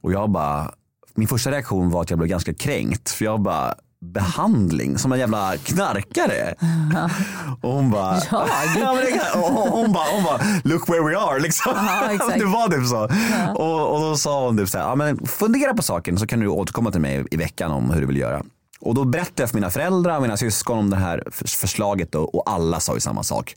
[0.00, 0.74] Och jag bara,
[1.14, 5.18] min första reaktion var att jag blev ganska kränkt för jag bara behandling som en
[5.18, 6.54] jävla knarkare.
[7.60, 8.48] Och hon bara, Jag?
[8.80, 11.72] ja, men och hon bara, hon bara, look where we are liksom.
[11.76, 13.04] Ja, det var typ så.
[13.62, 16.40] Och, och då sa hon typ så här, ja, men fundera på saken så kan
[16.40, 18.42] du återkomma till mig i veckan om hur du vill göra.
[18.82, 22.22] Och då berättade jag för mina föräldrar och mina syskon om det här förslaget då,
[22.24, 23.54] och alla sa ju samma sak.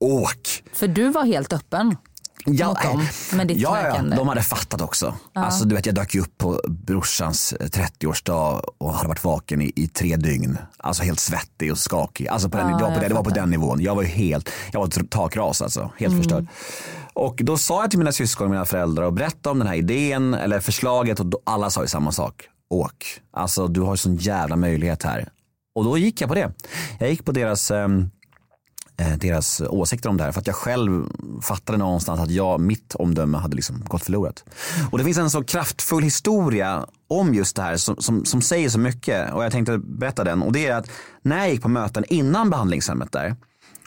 [0.00, 0.62] Åk!
[0.72, 1.96] För du var helt öppen.
[2.44, 5.14] Ja, dem, med ditt ja, ja, de hade fattat också.
[5.32, 9.62] Alltså, du vet, jag dök ju upp på brorsans eh, 30-årsdag och hade varit vaken
[9.62, 10.58] i, i tre dygn.
[10.76, 12.28] Alltså helt svettig och skakig.
[12.28, 13.80] Alltså på den, Ja, det, var på det, det var på den nivån.
[13.80, 15.90] Jag var ju helt, jag var takras alltså.
[15.96, 16.22] Helt Mm.
[16.22, 16.46] förstörd.
[17.14, 19.74] Och då sa jag till mina syskon och mina föräldrar och berättade om den här
[19.74, 22.48] idén eller förslaget och alla sa ju samma sak.
[22.72, 23.20] Åk.
[23.30, 25.28] Alltså du har sån jävla möjlighet här.
[25.74, 26.52] Och då gick jag på det.
[27.00, 28.10] Jag gick på deras ehm,
[28.96, 30.32] eh, deras åsikter om det här.
[30.32, 31.06] För att jag själv
[31.42, 34.44] fattade någonstans att jag, mitt omdöme hade liksom gått förlorat.
[34.90, 38.68] Och det finns en så kraftfull historia om just det här som, som, som säger
[38.68, 39.32] så mycket.
[39.32, 40.42] Och jag tänkte berätta den.
[40.42, 40.90] Och det är att
[41.22, 43.36] när jag gick på möten innan behandlingshemmet där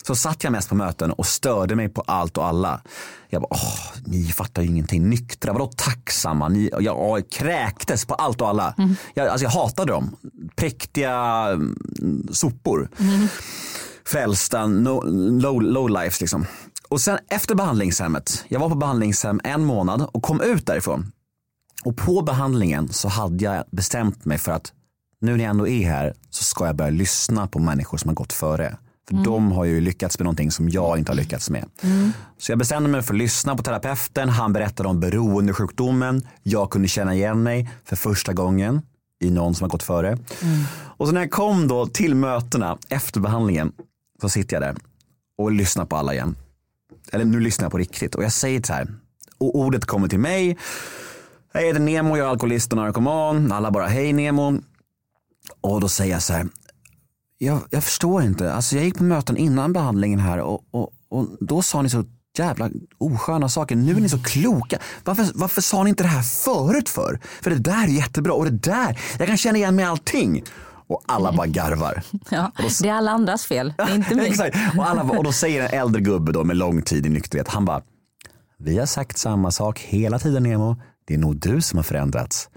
[0.07, 2.81] så satt jag mest på möten och störde mig på allt och alla.
[3.29, 5.09] Jag bara, åh, ni fattar ju ingenting.
[5.09, 6.49] Nyktra, vadå tacksamma?
[6.49, 8.75] Ni, jag, jag kräktes på allt och alla.
[9.13, 10.15] Jag, alltså jag hatade dem.
[10.55, 11.13] Präktiga
[11.51, 12.89] mm, sopor
[14.07, 15.01] frälsta no,
[15.39, 16.45] low, low lives liksom.
[16.89, 21.11] Och sen efter behandlingshemmet, jag var på behandlingshem en månad och kom ut därifrån.
[21.85, 24.73] Och på behandlingen så hade jag bestämt mig för att
[25.21, 28.15] nu när jag ändå är här så ska jag börja lyssna på människor som har
[28.15, 28.77] gått före.
[29.07, 31.65] För de har ju lyckats med någonting som jag inte har lyckats med.
[32.37, 34.29] Så jag bestämde mig för att lyssna på terapeuten.
[34.29, 36.27] Han berättade om beroendesjukdomen.
[36.43, 38.81] Jag kunde känna igen mig för första gången
[39.23, 40.17] i någon som har gått före.
[40.97, 43.71] Och så när jag kom då till mötena efter behandlingen
[44.21, 44.75] så sitter jag där
[45.37, 46.35] och lyssnar på alla igen.
[47.11, 48.93] Eller nu lyssnar jag på riktigt och jag säger så här.
[49.37, 50.57] Och ordet kommer till mig.
[51.53, 53.51] Jag heter Nemo, jag är alkoholist och narkoman.
[53.51, 54.61] Alla bara hej Nemo.
[55.61, 56.47] Och då säger jag så här.
[57.37, 58.53] Jag, jag förstår inte.
[58.53, 62.03] Alltså jag gick på möten innan behandlingen här och, och, och då sa ni så
[62.37, 63.75] jävla osköna saker.
[63.75, 64.79] Nu är ni så kloka.
[65.03, 67.19] Varför, varför sa ni inte det här förut för?
[67.41, 70.43] För det där är jättebra och det där, jag kan känna igen mig i allting.
[70.87, 72.03] Och alla bara garvar.
[72.29, 74.27] Ja, det är alla andras fel, inte mitt.
[74.27, 74.57] Exakt.
[74.77, 77.65] Och, alla, och då säger en äldre gubbe då med lång tid i nykterhet, han
[77.65, 77.81] bara,
[78.57, 82.49] vi har sagt samma sak hela tiden Nemo, det är nog du som har förändrats.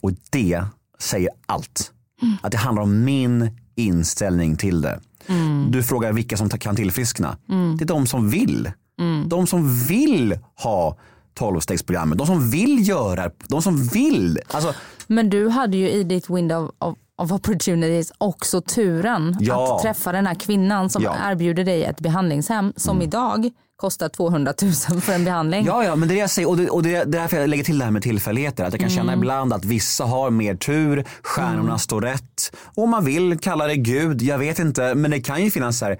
[0.00, 0.64] Och det
[0.98, 1.92] säger allt.
[2.42, 5.00] Att det handlar om min inställning till det.
[5.68, 7.36] Du frågar vilka som kan tillfriskna.
[7.78, 8.70] Det är de som vill.
[9.26, 10.96] De som vill ha
[11.38, 14.38] 12-stegsprogrammet, de som vill göra, de som vill.
[14.50, 14.74] Alltså,
[15.06, 19.76] Men du hade ju i ditt window of, of opportunities också turen Ja.
[19.76, 21.14] att träffa den här kvinnan som Ja.
[21.16, 21.30] Mm.
[21.32, 23.50] erbjuder dig ett behandlingshem som idag
[23.80, 25.66] kostar 200 000 för en behandling.
[25.66, 27.48] Ja, ja, men det är det jag säger och det, och det, är därför jag
[27.50, 28.64] lägger till det här med tillfälligheter.
[28.64, 28.96] Att jag kan Mm.
[28.96, 32.56] känna ibland att vissa har mer tur, stjärnorna står rätt.
[32.76, 34.94] Och man vill kalla det Gud, jag vet inte.
[34.94, 35.98] Men det kan ju finnas så här,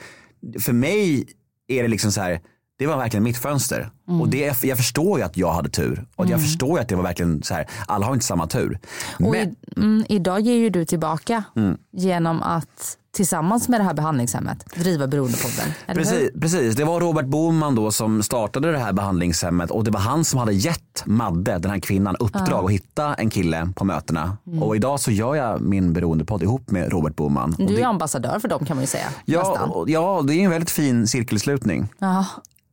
[0.60, 1.26] för mig
[1.68, 2.40] är det liksom så här,
[2.78, 3.90] det var verkligen mitt fönster.
[4.08, 4.20] Mm.
[4.20, 6.06] Och det, jag förstår ju att jag hade tur.
[6.16, 8.78] Och jag förstår ju att det var verkligen så här, alla har inte samma tur.
[9.18, 11.76] Och Men, i, mm, idag ger ju du tillbaka Mm.
[11.92, 15.72] genom att tillsammans med det här behandlingshemmet driva Beroendepodden.
[15.86, 20.00] Precis, precis, det var Robert Boman då som startade det här behandlingshemmet och det var
[20.00, 24.36] han som hade gett Madde, den här kvinnan, uppdrag att hitta en kille på mötena.
[24.46, 24.62] Mm.
[24.62, 27.54] Och idag så gör jag min beroendepodd ihop med Robert Boman.
[27.58, 29.06] Du är det, ambassadör för dem kan man ju säga.
[29.24, 29.84] ja, nästan.
[29.86, 31.88] ja, det är en väldigt fin cirkelslutning.
[31.98, 32.26] Ja.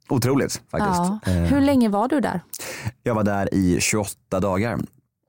[0.09, 1.01] Otroligt faktiskt.
[1.25, 1.31] Ja.
[1.31, 2.41] Eh, Hur länge var du där?
[3.03, 4.79] Jag var där i 28 dagar.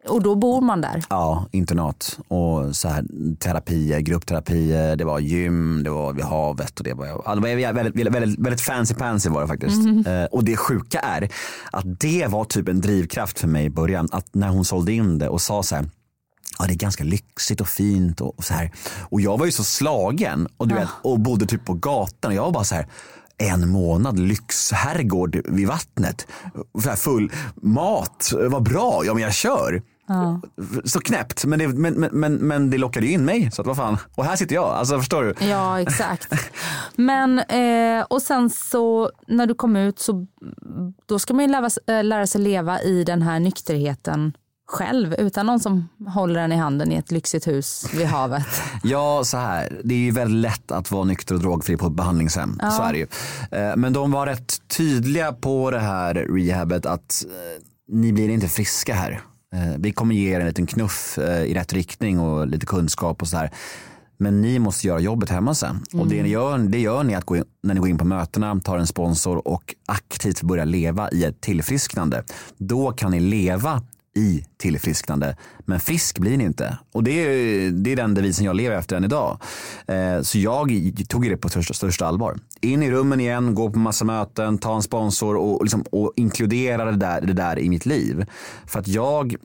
[0.09, 1.05] Och då bor man där?
[1.11, 3.05] Ja, internat och så här,
[3.39, 7.73] terapier, gruppterapier, det var gym, det var vid havet och det var, ja, det var
[7.73, 9.87] väldigt, väldigt, väldigt, fancy pansy var det faktiskt.
[10.07, 11.29] Eh, och det sjuka är
[11.73, 14.09] att det var typ en drivkraft för mig i början.
[14.13, 15.85] Att när hon sålde in det och sa så här,
[16.59, 18.73] ja det är ganska lyxigt och fint och, och så här.
[19.01, 22.37] Och jag var ju så slagen och, du vet, och bodde typ på gatan och
[22.37, 22.87] jag var bara så här,
[23.39, 26.27] en månad lyxherrgård vid vattnet.
[26.83, 29.83] Så här full mat, vad bra, ja men jag kör.
[30.85, 33.51] Så knäppt, men det, men, men, men, det lockade ju in mig.
[33.51, 33.99] Så att vad fan.
[34.15, 35.47] Och här sitter jag, alltså förstår du?
[35.47, 36.35] Ja, exakt.
[36.97, 40.27] Men, eh, och sen så när du kom ut så
[41.07, 44.33] då ska man ju lära, eh, lära sig leva i den här nykterheten
[44.69, 48.63] själv utan någon som håller en i handen i ett lyxigt hus vid havet.
[48.83, 49.81] Ja, så här.
[49.85, 52.61] Det är ju väldigt lätt att vara nykter och drogfri på ett behandlingshem.
[52.77, 53.07] Så är det ju.
[53.51, 58.49] Eh, Men de var rätt tydliga på det här rehabet att eh, ni blir inte
[58.49, 59.21] friska här.
[59.55, 63.23] Eh, Vi kommer ge er en liten knuff eh, i rätt riktning och lite kunskap
[63.23, 63.51] och så här.
[64.21, 65.81] Men ni måste göra jobbet hemma sen.
[65.95, 68.05] Och det ni gör, det gör ni att gå in, när ni går in på
[68.05, 72.25] mötena, tar en sponsor och aktivt börjar leva i ett tillfrisknande.
[72.57, 73.83] Då kan ni leva
[74.19, 75.37] i tillfrisknande.
[75.61, 76.79] Men frisk blir ni inte.
[76.93, 79.41] Och det är, det är den devisen jag lever efter än idag.
[79.87, 82.39] Eh, så jag tog det på största, största allvar.
[82.61, 86.85] In i rummen igen, gå på massa möten, ta en sponsor och, liksom, och inkludera
[86.85, 88.27] det där, det där i mitt liv.
[88.67, 89.37] För att jag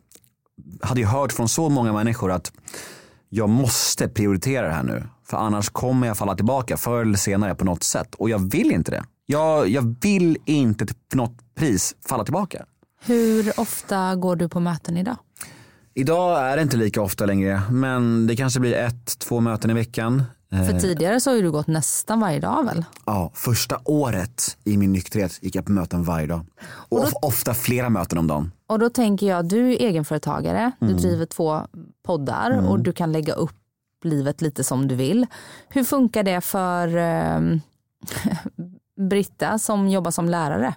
[0.81, 2.51] hade ju hört från så många människor att
[3.29, 5.03] jag måste prioritera det här nu.
[5.25, 8.15] För annars kommer jag falla tillbaka förr eller senare på något sätt.
[8.15, 9.03] Och jag vill inte det.
[9.25, 12.65] Jag, jag vill inte till något pris falla tillbaka.
[13.05, 15.17] Hur ofta går du på möten idag?
[15.93, 19.73] Idag är det inte lika ofta längre, men det kanske blir ett, två möten i
[19.73, 20.23] veckan.
[20.51, 22.85] Eh, För tidigare så har du gått nästan varje dag väl?
[23.05, 26.45] Ja, första året i min nykterhet gick jag på möten varje dag.
[26.89, 28.51] Och of- ofta flera möten om dagen.
[28.67, 31.61] Och då tänker jag, du är egenföretagare, du driver två
[32.05, 33.55] poddar och du kan lägga upp
[34.03, 35.25] livet lite som du vill.
[35.69, 37.39] Hur funkar det för eh,
[39.09, 40.73] Britta som jobbar som lärare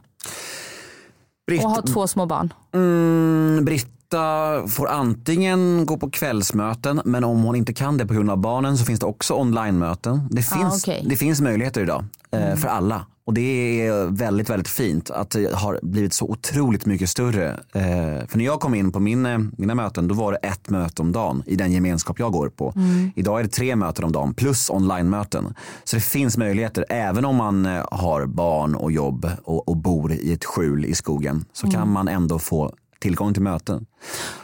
[1.47, 2.53] Britt, och har två små barn?
[2.75, 8.31] mm, Britta får antingen gå på kvällsmöten, men om hon inte kan det på grund
[8.31, 10.29] av barnen så finns det också online-möten.
[10.31, 11.05] Det finns, okej.
[11.09, 13.07] det finns möjligheter idag eh, för alla.
[13.27, 17.49] Och det är väldigt, väldigt fint att det har blivit så otroligt mycket större.
[17.73, 20.71] Eh, för när jag kom in på min, eh, mina möten, då var det ett
[20.71, 22.75] möte om dagen i den gemenskap jag går på.
[23.15, 25.55] Idag är det tre möten om dagen plus online-möten.
[25.85, 30.13] Så det finns möjligheter, även om man eh, har barn och jobb och, och bor
[30.13, 33.87] i ett skjul i skogen, så kan man ändå få tillgång till möten.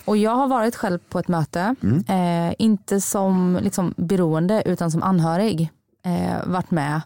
[0.05, 1.75] Och jag har varit själv på ett möte,
[2.09, 5.71] eh, inte som liksom, beroende utan som anhörig.
[6.05, 7.01] Eh, varit med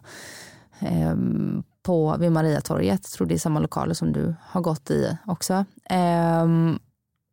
[0.79, 1.15] eh,
[1.83, 5.53] på, vid Mariatorget, tror det är samma lokaler som du har gått i också.
[5.89, 6.45] Eh,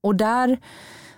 [0.02, 0.59] och där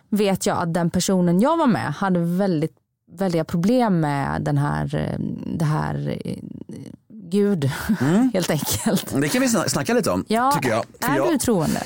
[0.08, 2.76] vet jag att den personen jag var med hade väldigt
[3.12, 5.18] väldiga problem med den här, eh,
[5.58, 6.36] det här eh,
[7.08, 7.64] Gud,
[8.34, 9.14] helt enkelt.
[9.20, 10.84] Det kan vi sna- snacka lite om, Ja, tycker jag.
[11.00, 11.80] För är jag du troende?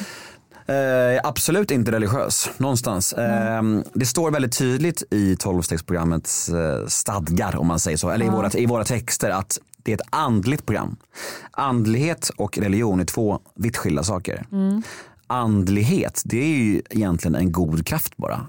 [0.66, 3.12] Eh, absolut inte religiös någonstans.
[3.12, 3.62] Eh,
[3.94, 6.50] det står väldigt tydligt i 12-stegsprogrammets
[6.80, 9.94] eh, stadgar om man säger så, eller i, våra, i våra texter att det är
[9.94, 10.96] ett andligt program.
[11.50, 14.46] Andlighet och religion är två vitt skilda saker.
[15.26, 18.46] Andlighet, det är ju egentligen en god kraft bara.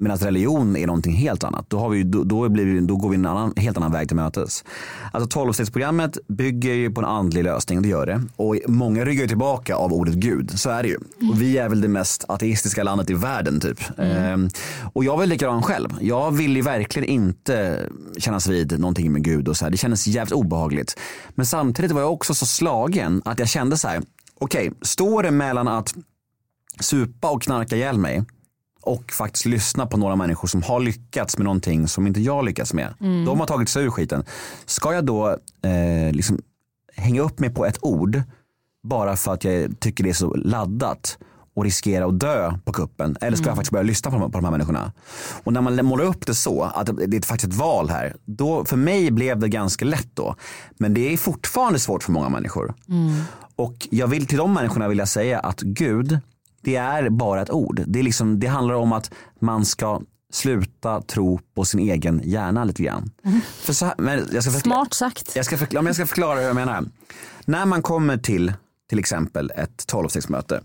[0.00, 1.64] Medan religion är någonting helt annat.
[1.68, 4.08] Då, har vi, då, då, blir vi, då går vi en annan, helt annan väg
[4.08, 4.64] till mötes.
[5.12, 8.22] Alltså 12-stegsprogrammet bygger ju på en andlig lösning, det gör det.
[8.36, 10.96] Och många ryggar tillbaka av ordet Gud, så är det ju.
[11.30, 13.80] Och vi är väl det mest ateistiska landet i världen typ.
[13.98, 14.48] Ehm,
[14.92, 15.88] och jag var likadan själv.
[16.00, 17.86] Jag vill ju verkligen inte
[18.18, 19.70] kännas vid någonting med Gud och så här.
[19.70, 20.98] Det kändes jävligt obehagligt.
[21.30, 24.02] Men samtidigt var jag också så slagen att jag kände så här,
[24.38, 25.94] okej, står det mellan att
[26.80, 28.24] supa och knarka ihjäl mig
[28.80, 32.72] och faktiskt lyssna på några människor som har lyckats med någonting som inte jag lyckats
[32.72, 32.94] med.
[33.26, 34.24] De har tagit sig ur skiten.
[34.66, 35.28] Ska jag då
[35.62, 36.40] eh, liksom
[36.96, 38.22] hänga upp mig på ett ord
[38.82, 41.18] bara för att jag tycker det är så laddat
[41.54, 43.16] och riskera att dö på kuppen?
[43.20, 44.92] Eller ska jag faktiskt börja lyssna på de, på de här människorna?
[45.44, 48.64] Och när man målar upp det så, att det är faktiskt ett val här, då
[48.64, 50.34] för mig blev det ganska lätt då.
[50.78, 52.74] Men det är fortfarande svårt för många människor.
[53.56, 56.18] Och jag vill till de människorna vill jag säga att Gud,
[56.60, 57.82] det är bara ett ord.
[57.86, 60.00] Det, är liksom, det handlar om att man ska
[60.32, 63.10] sluta tro på sin egen hjärna lite grann.
[63.56, 65.36] För så här, men jag ska Smart sagt.
[65.36, 66.84] jag ska, förklara, jag ska förklara hur jag menar.
[67.44, 68.52] När man kommer till
[68.90, 70.60] till exempel ett tolvstegsmöte.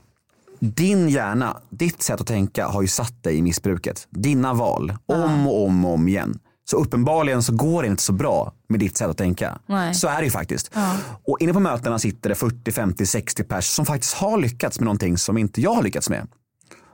[0.60, 4.08] Din hjärna, ditt sätt att tänka har ju satt dig i missbruket.
[4.10, 6.40] Dina val, om och om och om igen.
[6.70, 9.60] Så uppenbarligen så går det inte så bra med ditt sätt att tänka.
[9.66, 9.94] Nej.
[9.94, 10.72] Så är det ju faktiskt.
[11.28, 14.86] Och inne på mötena sitter det 40, 50, 60 pers som faktiskt har lyckats med
[14.86, 16.28] någonting som inte jag har lyckats med.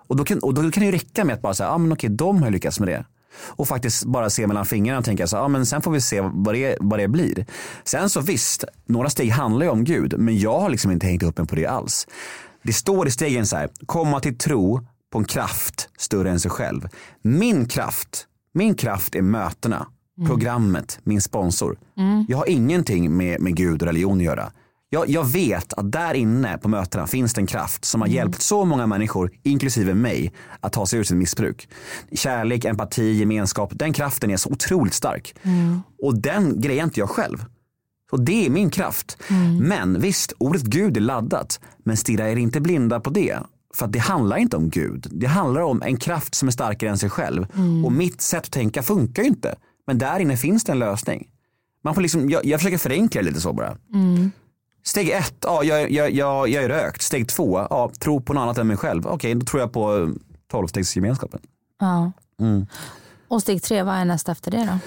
[0.07, 1.77] Och då kan, och då kan det ju räcka med att bara säga, ja ah,
[1.77, 3.05] men okej, de har lyckats med det.
[3.39, 6.01] Och faktiskt bara se mellan fingrarna och tänka så ja ah, men sen får vi
[6.01, 7.45] se vad det, vad det blir.
[7.83, 11.23] Sen så visst, några steg handlar ju om Gud, men jag har liksom inte hängt
[11.23, 12.07] upp mig på det alls.
[12.63, 16.51] Det står i stegen så här, komma till tro på en kraft större än sig
[16.51, 16.87] själv.
[17.21, 19.87] Min kraft, min kraft är mötena,
[20.27, 21.77] programmet, min sponsor.
[22.27, 24.51] Jag har ingenting med, med Gud och religion att göra.
[24.93, 28.41] Jag, jag vet att där inne på mötena finns det en kraft som har hjälpt
[28.41, 31.69] så många människor, inklusive mig, att ta sig ur sitt missbruk.
[32.11, 35.35] Kärlek, empati, gemenskap, den kraften är så otroligt stark.
[36.01, 37.45] Och den grejer inte jag själv.
[38.11, 39.17] Och det är min kraft.
[39.61, 41.59] Men visst, ordet Gud är laddat.
[41.83, 43.37] Men stirra er inte blinda på det.
[43.73, 45.07] För att det handlar inte om Gud.
[45.11, 47.47] Det handlar om en kraft som är starkare än sig själv.
[47.85, 49.55] Och mitt sätt att tänka funkar ju inte.
[49.87, 51.27] Men där inne finns det en lösning.
[51.83, 53.77] Man får liksom, jag, jag försöker förenkla det lite så bara.
[54.83, 57.01] Steg ett, ja, jag, jag, jag, jag är rökt.
[57.01, 59.07] Steg två, ja, tro på något annat än mig själv.
[59.07, 60.07] Okej, då tror jag på eh,
[60.51, 61.39] tolvstegsgemenskapen.
[61.79, 62.11] Ja.
[62.39, 62.65] Mm.
[63.27, 64.79] Och steg tre, vad är nästa efter det då?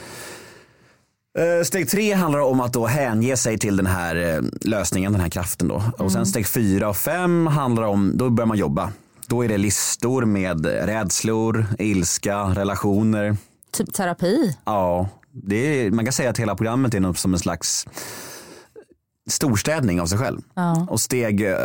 [1.39, 5.21] Eh, Steg tre handlar om att då hänge sig till den här eh, lösningen, den
[5.21, 5.83] här kraften då.
[5.99, 8.93] Och sen steg fyra och fem handlar om, då börjar man jobba.
[9.27, 13.37] Då är det listor med rädslor, ilska, relationer.
[13.73, 14.57] Typ terapi?
[14.65, 17.87] Ja, det är, man kan säga att hela programmet är något som en slags
[19.31, 20.41] storstädning av sig själv.
[20.89, 21.57] Och steg eh,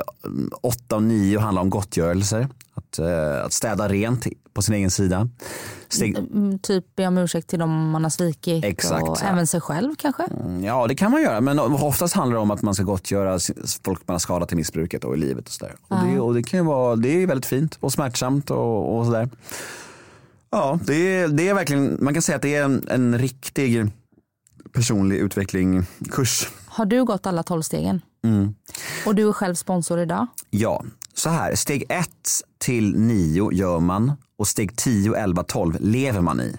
[0.61, 2.47] åtta och nio handlar om gottgörelser.
[2.79, 5.29] Att, eh, att städa rent på sin egen sida.
[5.89, 9.27] Steg, Mm, Typ be om ursäkt till dem man har svikit Exakt, och ja.
[9.27, 10.27] även sig själv kanske?
[10.63, 11.41] Ja, det kan man göra.
[11.41, 13.39] Men oftast handlar det om att man ska gottgöra
[13.83, 15.45] folk man har skadat i missbruket och i livet.
[15.47, 15.75] Och, sådär.
[15.87, 19.05] och, det, och det kan ju vara, det är väldigt fint och smärtsamt och, och
[19.05, 19.29] sådär.
[20.51, 23.87] Ja, det är, det är verkligen, man kan säga att det är en, en riktig
[24.73, 26.49] personlig utvecklingskurs.
[26.65, 28.01] Har du gått alla tolv stegen?
[28.23, 28.55] Mm.
[29.05, 30.27] Och du är själv sponsor idag?
[30.49, 30.83] Ja,
[31.13, 31.55] så här.
[31.55, 32.09] Steg 1
[32.57, 36.57] till 9 gör man och steg 10, 11, 12 lever man i.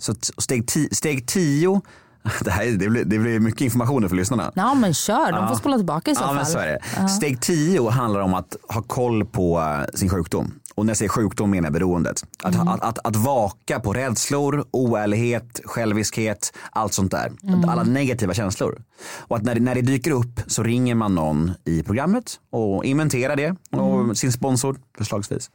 [0.00, 1.80] Så steg 10, steg 10
[2.40, 4.52] det, här, det, blir, det blir mycket information för lyssnarna.
[4.54, 6.36] Ja men kör, de får spola tillbaka i så Ja, fall.
[6.36, 6.66] men så är
[7.02, 7.08] det.
[7.08, 10.52] Steg 10 handlar om att ha koll på eh, sin sjukdom.
[10.74, 12.24] Och när jag säger sjukdom menar jag beroendet.
[12.42, 17.32] Att, att, att, att vaka på rädslor, oärlighet, själviskhet, allt sånt där.
[17.68, 18.82] Alla negativa känslor.
[19.18, 22.84] Och att när det, när det dyker upp så ringer man någon i programmet och
[22.84, 23.56] inventerar det.
[23.70, 25.50] Och sin sponsor förslagsvis.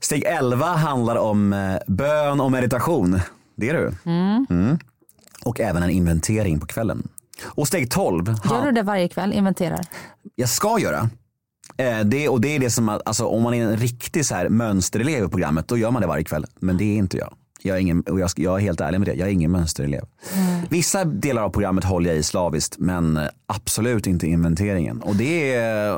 [0.00, 3.20] Steg 11 handlar om eh, bön och meditation.
[3.56, 4.10] Det är du.
[4.10, 4.78] Mm.
[5.44, 7.08] Och även en inventering på kvällen.
[7.44, 9.32] Och steg 12 Gör du det varje kväll?
[9.32, 9.86] Inventerar?
[10.34, 11.10] jag ska göra.
[11.78, 14.34] Eh, det, och det är det som, att- alltså, om man är en riktig så
[14.34, 16.46] här, mönsterelev i programmet, då gör man det varje kväll.
[16.60, 17.34] Men det är inte jag.
[17.62, 20.04] Jag är, ingen, och jag, jag är helt ärlig med det, jag är ingen mönsterelev.
[20.68, 25.02] Vissa delar av programmet håller jag i slaviskt, men eh, absolut inte inventeringen.
[25.02, 25.56] Och det,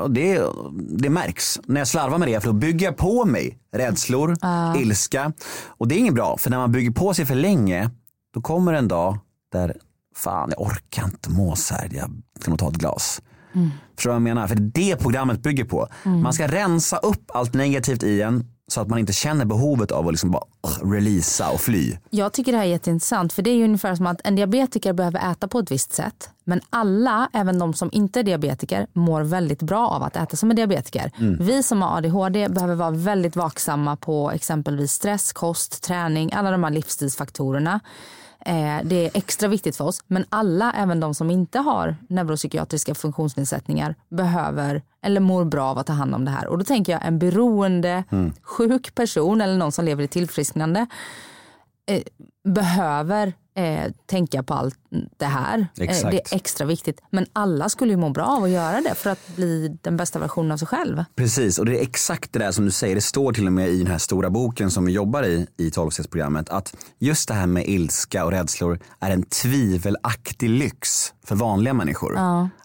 [0.09, 0.41] det,
[0.89, 4.35] det märks när jag slarvar med det, för då bygger jag på mig rädslor,
[4.77, 5.33] ilska.
[5.67, 7.89] Och det är inget bra, för när man bygger på sig för länge,
[8.33, 9.17] då kommer en dag
[9.51, 9.75] där,
[10.15, 13.21] fan jag orkar inte må så här, jag ska nog ta ett glas.
[13.53, 13.69] Förstår
[14.03, 14.47] du vad jag menar?
[14.47, 15.87] För det är det programmet bygger på.
[16.03, 20.07] Man ska rensa upp allt negativt i en så att man inte känner behovet av
[20.07, 21.97] att liksom bara uh, releasa och fly.
[22.09, 24.93] Jag tycker det här är jätteintressant för det är ju ungefär som att en diabetiker
[24.93, 26.29] behöver äta på ett visst sätt.
[26.43, 30.49] Men alla, även de som inte är diabetiker, mår väldigt bra av att äta som
[30.49, 31.11] en diabetiker.
[31.39, 36.63] Vi som har ADHD behöver vara väldigt vaksamma på exempelvis stress, kost, träning, alla de
[36.63, 37.79] här livsstilsfaktorerna.
[38.45, 40.03] Eh, det är extra viktigt för oss.
[40.07, 45.87] Men alla, även de som inte har neuropsykiatriska funktionsnedsättningar, behöver eller mår bra av att
[45.87, 46.47] ta hand om det här.
[46.47, 48.03] Och då tänker jag en beroende,
[48.41, 50.87] sjuk person eller någon som lever i tillfrisknande
[51.87, 52.01] eh,
[52.43, 54.75] behöver eh, tänka på allt
[55.17, 55.59] det här.
[55.59, 57.01] Eh, det är extra viktigt.
[57.09, 60.19] Men alla skulle ju må bra av att göra det för att bli den bästa
[60.19, 61.03] versionen av sig själv.
[61.15, 62.95] Precis, och det är exakt det där som du säger.
[62.95, 65.69] Det står till och med i den här stora boken som vi jobbar i, i
[65.69, 71.73] 12-stegsprogrammet, att just det här med ilska och rädslor är en tvivelaktig lyx för vanliga
[71.73, 72.17] människor.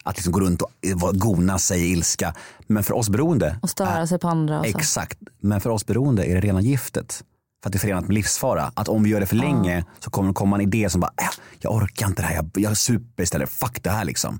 [0.03, 0.71] Att liksom gå runt och
[1.13, 2.33] gona sig i ilska.
[2.67, 4.63] Men för oss beroende, Och störa sig på andra.
[4.65, 7.23] Exakt, men för oss beroende är det rena giftet.
[7.67, 8.71] För att det är förenat med livsfara.
[8.73, 11.11] Att om vi gör det för länge så kommer det komma en idé som bara,
[11.21, 14.39] äh, jag orkar inte det här, jag, jag super istället, fuck det här liksom.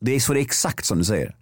[0.00, 1.34] Det är så det är exakt som du säger.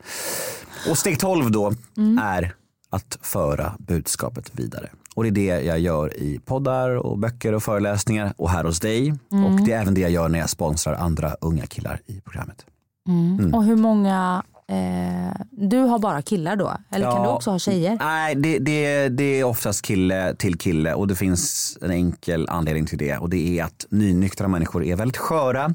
[0.91, 1.73] Och steg 12 då
[2.21, 2.55] är
[2.91, 4.89] att föra budskapet vidare.
[5.15, 8.81] Och det är det jag gör i poddar och böcker och föreläsningar och här hos
[8.81, 9.15] dig.
[9.33, 9.45] Mm.
[9.45, 12.67] Och det är även det jag gör när jag sponsrar andra unga killar i programmet.
[13.09, 13.55] Mm.
[13.55, 16.73] Och hur många, eh, du har bara killar då?
[16.91, 17.23] Eller kan Ja.
[17.23, 17.97] du också ha tjejer?
[18.01, 22.87] Nej, det, det, det är oftast kille till kille och det finns en enkel anledning
[22.87, 25.75] till det och det är att nynyktra människor är väldigt sköra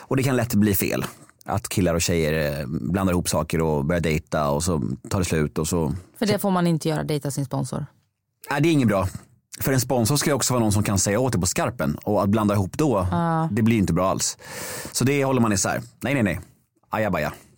[0.00, 1.04] och det kan lätt bli fel.
[1.46, 5.24] Att killar och tjejer eh, blandar ihop saker och börjar dejta och så tar det
[5.24, 5.92] slut och så.
[6.18, 7.86] För det får man inte göra, dejta sin sponsor.
[8.50, 9.08] Nej, det är inget bra.
[9.60, 11.96] För en sponsor ska ju också vara någon som kan säga åt det på skarpen
[12.04, 13.06] och att blanda ihop då,
[13.50, 14.38] det blir inte bra alls.
[14.92, 15.82] Så det håller man isär.
[16.00, 16.40] Nej, nej, nej.
[16.90, 17.32] Ajabaja.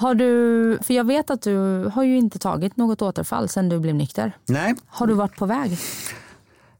[0.00, 3.78] Har du, för jag vet att du har ju inte tagit något återfall sedan du
[3.78, 4.32] blev nykter.
[4.46, 5.72] Nej, Har du varit på väg?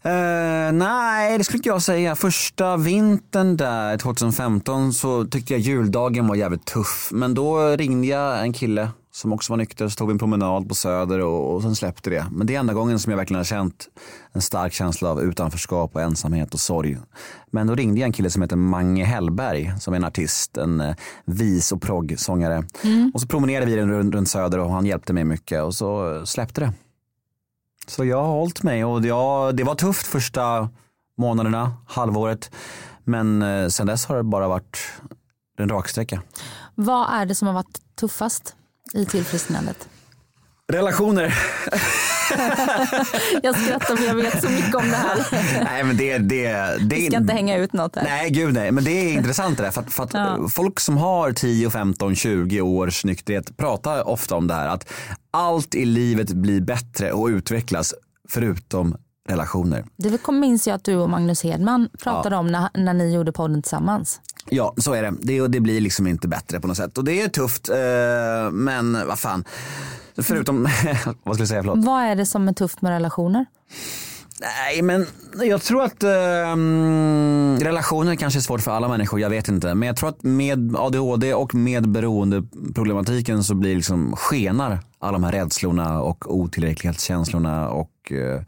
[0.03, 2.17] Eh, nej, det skulle inte jag säga.
[2.17, 7.09] Första vintern där 2015 så tyckte jag juldagen var jävligt tuff.
[7.13, 10.69] Men då ringde jag en kille som också var nykter så tog vi en promenad
[10.69, 12.27] på Söder och, och sen släppte det.
[12.31, 13.89] Men det är enda gången som jag verkligen har känt
[14.33, 16.99] en stark känsla av utanförskap och ensamhet och sorg.
[17.51, 20.81] Men då ringde jag en kille som heter Mange Hellberg som är en artist, en
[20.81, 20.95] eh,
[21.25, 22.65] vis och proggsångare.
[23.15, 26.61] Och så promenerade vi runt, runt Söder och han hjälpte mig mycket och så släppte
[26.61, 26.73] det.
[27.87, 30.69] Så jag har hållit mig och jag, det var tufft första
[31.19, 32.51] månaderna, halvåret.
[33.05, 34.79] Men eh, sen dess har det bara varit
[35.59, 36.23] en raksträcka.
[36.75, 38.57] Vad är det som har varit tuffast
[38.95, 39.89] i tillfrisknandet?
[40.73, 41.35] Relationer.
[43.43, 45.27] Jag skrattar för jag vet så mycket om det här.
[45.65, 48.05] nej men det, det, det Vi ska inte hänga ut något här.
[48.05, 49.71] Nej gud nej, men det är intressant det där.
[49.71, 50.49] För att, för att Ja.
[50.51, 54.69] folk som har 10, 15, 20 års nykterhet pratar ofta om det här.
[54.69, 54.93] Att
[55.31, 57.95] allt i livet blir bättre och utvecklas
[58.29, 58.97] förutom
[59.31, 59.85] relationer.
[59.97, 63.63] Det minns jag att du och Magnus Hedman pratade om när, när ni gjorde podden
[63.63, 64.21] tillsammans.
[64.49, 65.15] Ja, så är det.
[65.21, 65.49] det.
[65.49, 66.99] Det blir liksom inte bättre på något sätt.
[66.99, 69.45] Och det är tufft, eh, men vad fan.
[70.17, 70.63] Förutom,
[71.23, 71.85] vad skulle jag säga, förlåt.
[71.85, 73.47] Vad är det som är tufft med relationer?
[74.41, 75.07] Nej, men
[75.43, 76.57] jag tror att eh,
[77.65, 79.75] relationer kanske är svårt för alla människor, jag vet inte.
[79.75, 85.25] Men jag tror att med ADHD och med beroendeproblematiken så blir liksom skenar alla de
[85.25, 88.43] här rädslorna och otillräcklighetskänslorna och eh,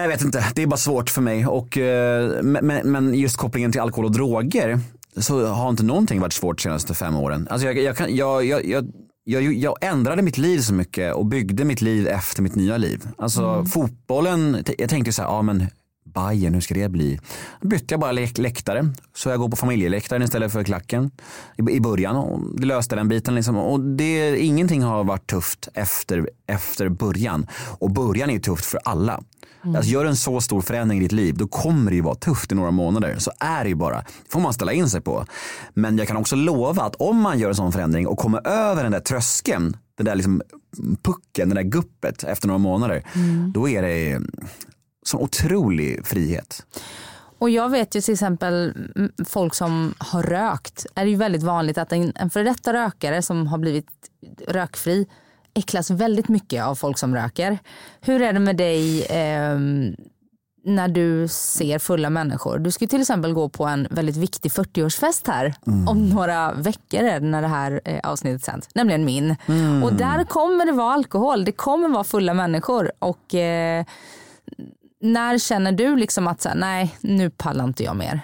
[0.00, 1.46] Jag vet inte, det är bara svårt för mig.
[1.46, 4.80] Och, eh, men, men just kopplingen till alkohol och droger
[5.16, 7.48] så har inte någonting varit svårt de senaste fem åren.
[7.50, 8.64] Alltså jag, jag, kan, jag, jag,
[9.24, 13.08] jag, jag, ändrade mitt liv så mycket och byggde mitt liv efter mitt nya liv.
[13.18, 15.66] Alltså fotbollen, jag tänkte så här, ja men
[16.04, 17.20] Bayern, hur ska det bli?
[17.60, 18.88] Då bytte jag bara läk- läktare.
[19.14, 21.10] Så jag går på familjeläktaren istället för klacken
[21.56, 22.16] i, i början.
[22.16, 23.34] Och det löste den biten.
[23.34, 23.56] Liksom.
[23.56, 27.46] Och det, ingenting har varit tufft efter, efter början.
[27.78, 29.22] Och början är ju tufft för alla.
[29.64, 32.52] Alltså, gör en så stor förändring i ditt liv, då kommer det ju vara tufft
[32.52, 33.16] i några månader.
[33.18, 33.96] Så är det ju bara.
[33.96, 35.26] Det får man ställa in sig på.
[35.74, 38.82] Men jag kan också lova att om man gör en sån förändring och kommer över
[38.82, 40.42] den där tröskeln, den där liksom
[41.02, 43.02] pucken, det där guppet efter några månader,
[43.54, 44.20] då är det
[45.02, 46.66] sån otrolig frihet.
[47.38, 50.86] Och jag vet ju till exempel mm, folk som har rökt.
[50.94, 53.86] är det ju väldigt vanligt att en, en före detta rökare som har blivit
[54.48, 55.06] rökfri
[55.54, 57.58] äcklas väldigt mycket av folk som röker.
[58.00, 59.96] Hur är det med dig ehm,
[60.64, 62.58] när du ser fulla människor?
[62.58, 65.54] Du ska till exempel gå på en väldigt viktig 40-årsfest här
[65.88, 69.36] om några veckor när det här eh, avsnittet sänds, nämligen min.
[69.84, 73.84] Och där kommer det vara alkohol, det kommer vara fulla människor och eh,
[75.00, 78.20] när känner du liksom att så här, nej nu pallar inte jag mer?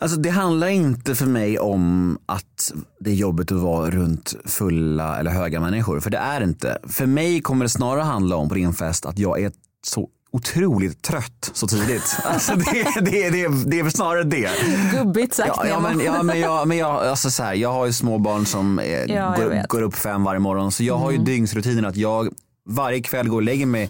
[0.00, 5.18] Alltså det handlar inte för mig om att det är jobbigt att vara runt fulla
[5.18, 6.00] eller höga människor.
[6.00, 6.78] För det är inte.
[6.88, 9.52] För mig kommer det snarare handla om på din fest att jag är
[9.86, 12.16] så otroligt trött så tidigt.
[12.24, 14.50] Alltså det, det, det, det är snarare det.
[14.92, 15.52] Gubbigt sagt.
[15.56, 18.18] Ja, ja, men, ja, men, jag, men jag, alltså så här, jag har ju små
[18.18, 19.52] barn som eh, Ja, går.
[19.52, 19.64] Mm.
[19.68, 20.72] går upp fem varje morgon.
[20.72, 22.28] Så jag har ju dygnsrutinen att jag
[22.70, 23.88] varje kväll går och lägger mig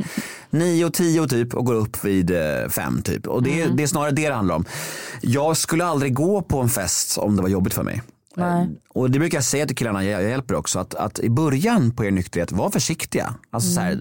[0.50, 3.26] nio tio typ och går upp vid eh, fem typ.
[3.26, 3.76] Och det, Mm.
[3.76, 4.64] det är snarare det det handlar om.
[5.20, 8.02] Jag skulle aldrig gå på en fest om det var jobbigt för mig.
[8.36, 8.68] Nej.
[8.88, 12.04] Och det brukar jag säga till killarna jag, hjälper också, att, att i början på
[12.04, 13.34] er nykterhet, var försiktiga.
[13.50, 13.98] Alltså så här,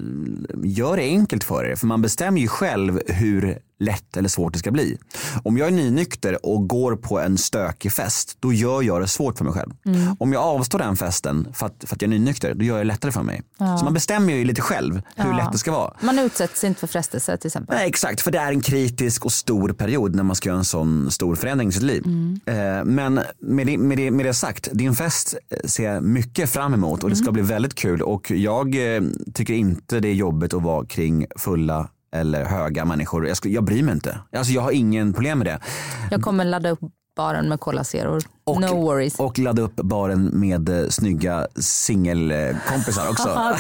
[0.64, 4.60] gör det enkelt för er, för man bestämmer ju själv hur lätt eller svårt det
[4.60, 4.98] ska bli.
[5.44, 9.38] Om jag är nynykter och går på en stökig fest, då gör jag det svårt
[9.38, 9.72] för mig själv.
[9.86, 10.16] Mm.
[10.20, 12.86] Om jag avstår den festen för att, för att jag är nynykter, då gör jag
[12.86, 13.42] det lättare för mig.
[13.58, 13.78] Ja.
[13.78, 15.38] Så man bestämmer ju lite själv hur Ja.
[15.38, 15.94] lätt det ska vara.
[16.02, 17.76] Man utsätts inte för frestelse till exempel.
[17.78, 20.66] Nej, exakt, för det är en kritisk och stor period när man ska göra en
[20.66, 22.04] sån stor förändring i sitt liv.
[22.06, 22.40] Mm.
[22.46, 26.74] Eh, Men med det, med, det, med det sagt, din fest ser jag mycket fram
[26.74, 27.24] emot och det Mm.
[27.26, 29.02] ska bli väldigt kul och jag eh,
[29.34, 33.28] tycker inte det är jobbigt att vara kring fulla eller höga människor.
[33.28, 34.20] Jag, skulle, jag bryr mig inte.
[34.36, 35.60] Alltså, jag har ingen problem med det.
[36.12, 36.80] Jag kommer ladda upp
[37.16, 38.20] baren med Cola Zero.
[38.44, 39.20] Och, no worries.
[39.20, 43.54] och ladda upp baren med eh, snygga singelkompisar också.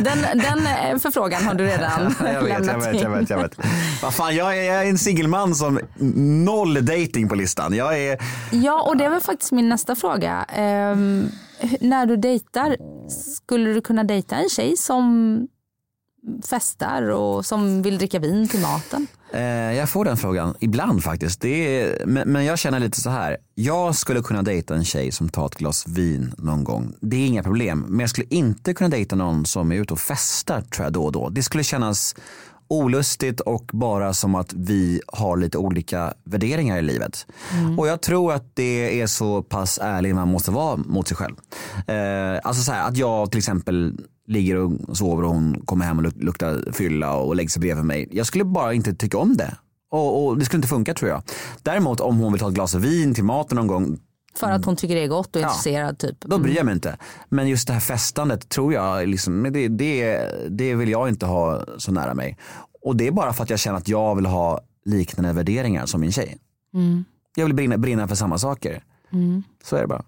[0.00, 3.38] Den, den eh, förfrågan har du redan jag vet, jag lämnat vet, jag vet, jag
[3.42, 3.56] vet.
[4.02, 5.80] Vad fan, jag är, jag är en singelman som
[6.44, 7.74] noll dating på listan.
[7.74, 8.18] Jag är,
[8.52, 10.44] Ja, och det väl faktiskt min nästa fråga.
[11.62, 12.76] H- när du dejtar,
[13.36, 15.48] skulle du kunna dejta en tjej som
[16.44, 19.06] festar och som vill dricka vin till maten?
[19.32, 19.42] Eh,
[19.72, 21.40] jag får den frågan ibland faktiskt.
[21.40, 23.36] Det är, men, men jag känner lite så här.
[23.54, 26.94] Jag skulle kunna dejta en tjej som tar ett glas vin någon gång.
[27.00, 27.84] Det är inga problem.
[27.88, 31.04] Men jag skulle inte kunna dejta någon som är ute och festar tror jag då
[31.04, 31.28] och då.
[31.28, 32.14] Det skulle kännas
[32.72, 37.26] olustigt och bara som att vi har lite olika värderingar i livet.
[37.78, 41.34] Och jag tror att det är så pass ärlig man måste vara mot sig själv.
[41.86, 43.94] Eh, alltså så här, att jag till exempel
[44.28, 47.84] ligger och sover och hon kommer hem och luk- luktar fylla och lägger sig bredvid
[47.84, 48.08] mig.
[48.12, 49.54] Jag skulle bara inte tycka om det.
[49.90, 51.22] Och, och det skulle inte funka tror jag.
[51.62, 53.98] Däremot om hon vill ta ett glas vin till maten någon gång,
[54.34, 55.48] För att hon tycker det är gott och är Ja.
[55.48, 56.20] intresserad typ.
[56.20, 56.96] då bryr jag mig inte.
[57.28, 61.64] Men just det här festandet tror jag, liksom, det, det, det vill jag inte ha
[61.78, 62.38] så nära mig.
[62.82, 66.00] Och det är bara för att jag känner att jag vill ha liknande värderingar som
[66.00, 66.38] min tjej.
[66.74, 67.04] Mm.
[67.34, 68.82] Jag vill brinna, brinna för samma saker.
[69.12, 69.42] Mm.
[69.64, 70.02] Så är det bara.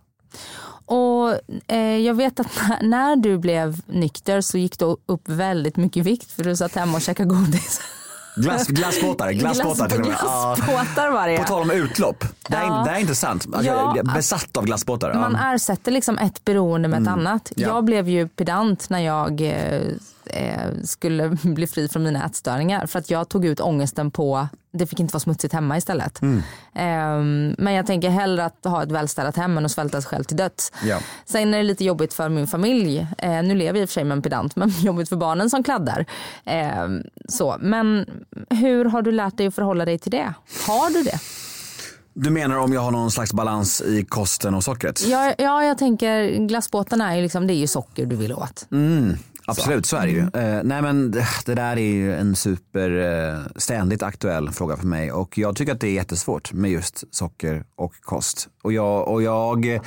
[0.87, 1.39] Och
[1.73, 6.05] eh, jag vet att när- när du blev nykter så gick du upp väldigt mycket
[6.07, 7.81] vikt för du satt hemma och käkade godis.
[8.37, 10.17] Glass, glassbåtar, glassbåtar till och med.
[10.19, 12.25] Glassbåtar var det På tal om utlopp.
[12.49, 12.81] Det här, Ja.
[12.81, 13.47] är, det här är intressant.
[13.47, 15.15] Alltså, Ja, jag är besatt av glassbåtar.
[15.15, 17.19] Man ersätter liksom ett beroende med ett Mm.
[17.27, 17.53] annat.
[17.57, 17.69] Ja.
[17.69, 19.41] Jag blev ju pedant när jag
[20.27, 24.49] eh, eh, skulle bli fri från mina ätstörningar för att jag tog ut ångesten på
[24.79, 26.23] det fick inte vara smutsigt hemma istället.
[26.23, 26.43] Mm.
[26.75, 30.25] Ehm, men jag tänker hellre att ha ett välstädat hem än att svälta sig själv
[30.25, 30.73] till döds.
[30.85, 30.99] Ja.
[31.25, 33.07] Sen är det lite jobbigt för min familj.
[33.19, 35.51] Eh, nu lever jag i och för sig med en pedant men jobbigt för barnen
[35.51, 36.07] som kladdar.
[36.45, 37.57] Ehm, så.
[37.61, 38.07] Men
[38.51, 40.35] hur har du lärt dig att förhålla dig till det?
[40.67, 41.19] Har du det?
[42.17, 45.07] Du menar om jag har någon slags balans i kosten och sockret?
[45.07, 48.67] Ja, ja jag tänker glassbåtarna är ju liksom, det är ju socker du vill åt.
[48.73, 49.17] Mm,
[49.47, 50.21] absolut, så, är det ju.
[50.21, 52.91] Eh, nej men det, där är ju en super
[53.35, 57.15] eh, ständigt aktuell fråga för mig och jag tycker att det är jättesvårt med just
[57.15, 58.49] socker och kost.
[58.63, 59.81] Och jag, och jag eh,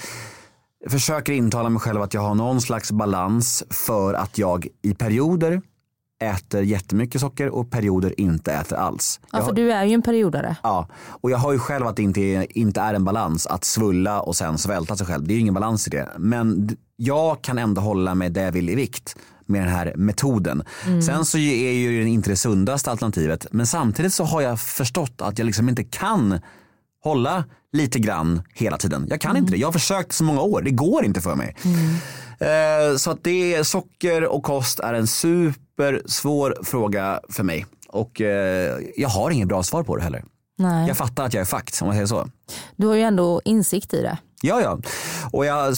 [0.89, 5.61] försöker intala mig själv att jag har någon slags balans för att jag i perioder
[6.23, 9.19] äter jättemycket socker och perioder inte äter alls.
[9.23, 10.55] Ja, Jag för har- du är ju en periodare.
[10.63, 10.87] Ja,
[11.21, 14.21] och jag har ju själv att det inte är, inte är en balans att svulla
[14.21, 15.27] och sen svälta sig själv.
[15.27, 16.09] Det är ju ingen balans i det.
[16.17, 19.15] Men jag kan ändå hålla mig där jag vill i vikt
[19.47, 20.63] med den här metoden.
[20.85, 21.01] Mm.
[21.01, 23.47] Sen så är ju det inte det sundaste alternativet.
[23.51, 26.39] Men samtidigt så har jag förstått att jag liksom inte kan
[27.03, 27.43] hålla
[27.73, 29.07] lite grann hela tiden.
[29.09, 29.57] Jag kan inte det.
[29.57, 30.61] Jag har försökt så många år.
[30.61, 31.55] Det går inte för mig.
[32.39, 37.65] Eh, Så att det är socker och kost är en supersvår fråga för mig.
[37.89, 40.23] Och eh, jag har inget bra svar på det heller.
[40.59, 40.87] Nej.
[40.87, 42.27] Jag fattar att jag är fakt om man säger så.
[42.75, 44.17] Du har ju ändå insikt i det.
[44.41, 44.79] Ja, ja.
[45.31, 45.77] Och jag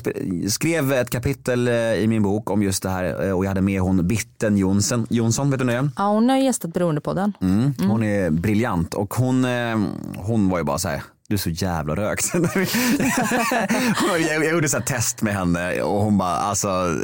[0.49, 3.61] skrev ett kapitel eh, i min bok om just det här eh, och jag hade
[3.61, 5.07] med hon Bitten Jonsson.
[5.09, 5.89] Jonsson, vet du det?
[5.97, 7.33] Ja, hon har gästat Beroendepodden.
[7.41, 7.73] Mm.
[7.87, 9.77] Hon är briljant och hon, eh,
[10.17, 12.31] hon var ju bara så här, du är så jävla rökt.
[14.29, 16.95] jag, gjorde så test med henne och hon bara, alltså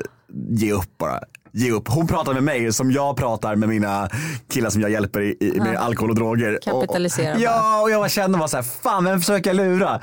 [0.50, 1.20] ge upp bara.
[1.58, 1.88] Ge upp.
[1.88, 4.10] Hon pratar med mig som jag pratar med mina
[4.50, 6.60] killar som jag hjälper i, i, med alkohol och droger.
[6.64, 9.58] Kapitalisera Och, och, ja, och jag bara kände bara så här, fan vem försöker jag
[9.58, 9.90] lura?
[9.90, 10.02] Ah,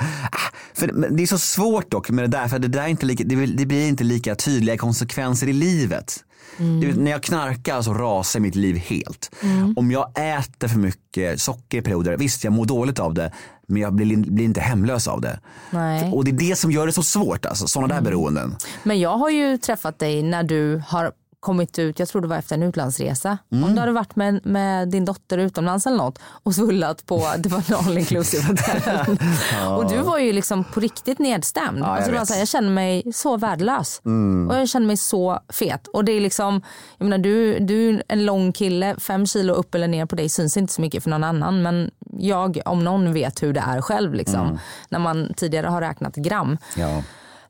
[0.75, 3.25] För det, är så svårt dock med det där, för det, där är inte lika,
[3.25, 6.25] det, blir- inte lika tydliga konsekvenser i livet.
[6.59, 6.91] Mm.
[6.91, 9.31] När jag knarkar så rasar mitt liv helt.
[9.43, 9.75] Mm.
[9.77, 13.33] Om jag äter för mycket socker i perioder, visst jag mår dåligt av det,
[13.69, 15.41] men jag blir, blir inte hemlös av det.
[15.71, 16.13] Nej.
[16.13, 18.05] Och det är det som gör det så svårt, alltså, sådana Mm.
[18.05, 18.57] där beroenden.
[18.83, 22.37] Men jag har ju träffat dig när du har kommit ut, jag tror det var
[22.37, 23.39] efter en utlandsresa.
[23.53, 23.65] Mm.
[23.65, 27.49] Om du hade varit med, med din dotter utomlands eller något och svullat på, det
[27.49, 29.19] var en all inclusive hotell.
[29.53, 29.77] Ja.
[29.77, 31.79] Och du var ju liksom på riktigt nedstämd.
[31.79, 34.01] Ja, jag alltså så här, jag känner mig så värdelös.
[34.05, 34.51] Mm.
[34.51, 35.87] Och jag känner mig så fet.
[35.87, 36.63] Och det är liksom,
[36.99, 40.29] jag menar du, du är en lång kille, fem kilo upp eller ner på dig
[40.29, 41.63] syns inte så mycket för någon annan.
[41.63, 44.47] Men jag om någon vet hur det är själv liksom.
[44.47, 44.59] Mm.
[44.89, 46.59] När man tidigare har räknat gram.
[46.77, 47.03] Ja.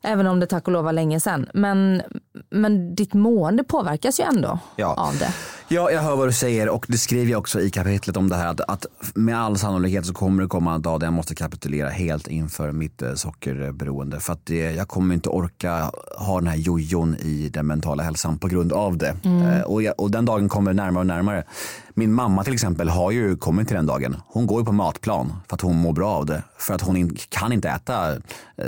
[0.03, 1.49] Även om det tack och lov var länge sedan.
[1.53, 2.01] Men,
[2.49, 4.93] men ditt mående påverkas ju ändå Ja.
[4.97, 5.33] av det.
[5.67, 8.35] Ja, jag hör vad du säger och det skriver jag också i kapitlet om det
[8.35, 8.85] här att,
[9.15, 12.71] med all sannolikhet så kommer det komma en dag där jag måste kapitulera helt inför
[12.71, 17.49] mitt eh, sockerberoende för att det, jag kommer inte orka ha den här jojon i
[17.53, 19.15] den mentala hälsan på grund av det.
[19.23, 19.41] Mm.
[19.47, 21.43] Eh, och, jag, och den dagen kommer närmare och närmare.
[21.95, 24.15] Min mamma till exempel har ju kommit till den dagen.
[24.27, 26.43] Hon går ju på matplan för att hon mår bra av det.
[26.57, 28.19] För att hon in, kan inte äta eh,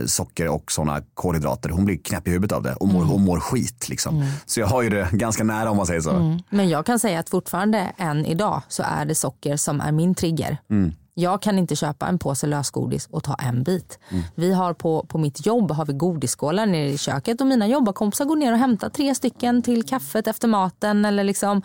[0.06, 1.70] socker och sådana kolhydrater.
[1.70, 3.10] Hon blir knäpp i huvudet av det och mår, Mm.
[3.10, 3.90] hon mår skit.
[3.90, 4.16] Liksom.
[4.16, 4.28] Mm.
[4.46, 6.10] Så jag har ju det ganska nära om man säger så.
[6.12, 6.40] Mm.
[6.50, 10.16] Men jag kan säga att fortfarande än idag så är det socker som är min
[10.16, 10.58] trigger.
[10.70, 10.94] Mm.
[11.18, 14.00] Jag kan inte köpa en påse lösgodis och ta en bit.
[14.10, 14.24] Mm.
[14.36, 18.26] Vi har på, på mitt jobb har vi godisskålar nere i köket och mina jobbarkompisar
[18.26, 21.62] går ner och hämtar tre stycken till kaffet efter maten eller liksom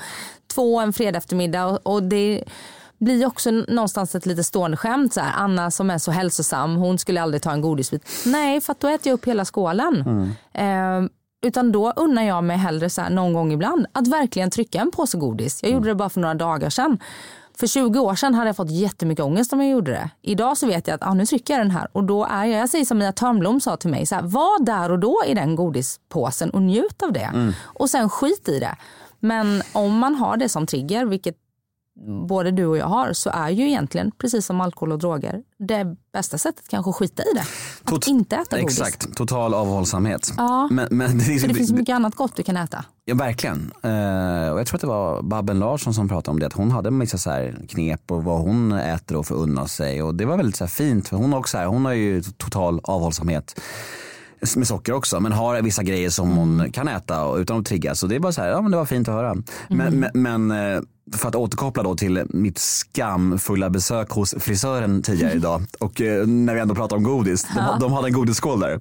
[0.54, 2.44] två en fredag eftermiddag och, och det
[2.98, 5.14] blir också någonstans ett lite stående skämt.
[5.14, 8.08] Så här, Anna som är så hälsosam, hon skulle aldrig ta en godisbit.
[8.26, 10.04] Nej, för att då äter jag upp hela skålen.
[10.52, 11.02] Eh,
[11.42, 14.90] utan då unnar jag mig hellre så här någon gång ibland att verkligen trycka en
[14.90, 15.62] påse godis.
[15.62, 16.98] Jag gjorde det bara för några dagar sedan.
[17.58, 20.10] För 20 år sedan hade jag fått jättemycket ångest om jag gjorde det.
[20.22, 22.60] Idag så vet jag att ah, nu trycker jag den här och då är jag,
[22.60, 25.34] jag säger som Mia Törnblom sa till mig, så här, var där och då i
[25.34, 27.30] den godispåsen och njut av det.
[27.34, 27.52] Mm.
[27.62, 28.76] Och sen skit i det.
[29.20, 31.36] Men om man har det som trigger, vilket
[32.28, 35.96] både du och jag har, så är ju egentligen, precis som alkohol och droger, det
[36.12, 37.44] bästa sättet kanske att skita i det.
[37.96, 38.80] Att inte äta godis.
[38.80, 40.32] Exakt, total avhållsamhet.
[40.36, 40.68] Ja.
[40.70, 42.84] Men, men det, För det finns mycket annat gott du kan äta.
[43.04, 43.72] Ja, verkligen.
[43.82, 46.46] Eh, och jag tror att det var Babben Larsson som pratade om det.
[46.46, 50.02] Att hon hade vissa så här knep och vad hon äter och att unna sig.
[50.02, 51.08] Och det var väldigt så fint.
[51.08, 53.60] För hon, också så här, hon har ju total avhållsamhet
[54.56, 55.20] med socker också.
[55.20, 57.98] Men har vissa grejer som hon kan äta utan att triggas.
[58.00, 59.34] Så det är bara så här, ja men det var fint att höra.
[59.68, 60.10] Men, Mm.
[60.14, 60.80] men, men eh,
[61.16, 65.62] för att återkoppla då till mitt skamfulla besök hos frisören tidigare idag.
[65.80, 67.42] Och eh, när vi ändå pratar om godis.
[67.42, 67.76] De, Ja.
[67.80, 68.80] de hade en godisskål där.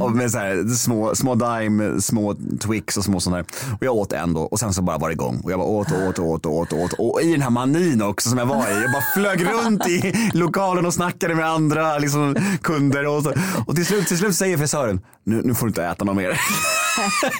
[0.00, 3.46] Och med så här, små, små Dime, små Twix och små sådana där.
[3.72, 5.40] Och jag åt en då och sen så bara var det igång.
[5.44, 6.92] Och jag bara åt och åt och åt och åt och åt.
[6.92, 8.82] Och i den här manin också som jag var i.
[8.82, 13.06] Jag bara flög runt i lokalen och snackade med andra liksom, kunder.
[13.06, 13.32] Och, så.
[13.66, 16.28] och till, slut, till slut säger frisören, nu, nu får du inte äta något mer.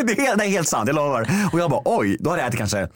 [0.06, 1.30] det, är, helt- det är helt sant, jag lovar.
[1.52, 2.88] Och jag bara oj, då hade jag ätit kanske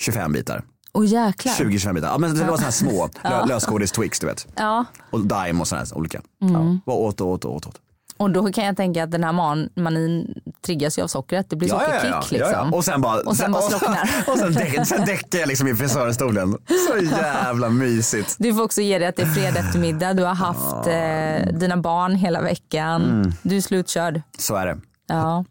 [0.00, 0.62] 25 bitar.
[0.94, 1.52] Och jäklar.
[1.52, 2.08] 20-25 bitar.
[2.08, 3.30] Ja, men det var sådana här små Ja.
[3.30, 4.46] lö, lösgodis Twix du vet.
[4.56, 4.84] Ja.
[5.10, 6.20] Och Dime och sådana här olika.
[6.42, 6.54] Mm.
[6.54, 7.66] Ja, bara åt och åt och åt.
[7.66, 7.80] åt.
[8.16, 10.34] Och då kan jag tänka att den här man, manin
[10.66, 11.50] triggas ju av sockret.
[11.50, 12.50] Det blir sockerkick liksom.
[12.52, 12.76] ja, ja.
[12.76, 14.10] Och sen bara, Och sen bara slocknar.
[14.26, 16.56] och sen, däck, sen däckar jag liksom i frisörstolen.
[16.90, 18.36] Så jävla mysigt.
[18.38, 20.14] Du får också ge dig att det är fredag eftermiddag.
[20.14, 23.02] Du har haft eh, dina barn hela veckan.
[23.04, 23.32] Mm.
[23.42, 24.22] Du är slutkörd.
[24.38, 24.78] Så är det.
[25.06, 25.44] Ja.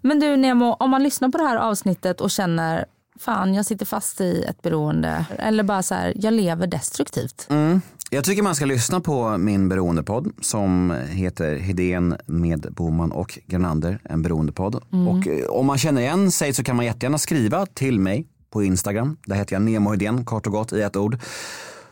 [0.00, 2.84] Men du Nemo, om man lyssnar på det här avsnittet och känner
[3.20, 5.24] fan jag sitter fast i ett beroende.
[5.38, 7.46] Eller bara så här, jag lever destruktivt.
[7.50, 7.80] Mm.
[8.10, 14.00] Jag tycker man ska lyssna på min beroendepodd som heter Hedén med Boman och Granander,
[14.04, 14.82] en beroendepodd.
[14.92, 15.08] Mm.
[15.08, 18.62] Och eh, om man känner igen sig så kan man jättegärna skriva till mig på
[18.64, 19.16] Instagram.
[19.26, 21.18] Där heter jag Nemo Hedén, kort och gott i ett ord.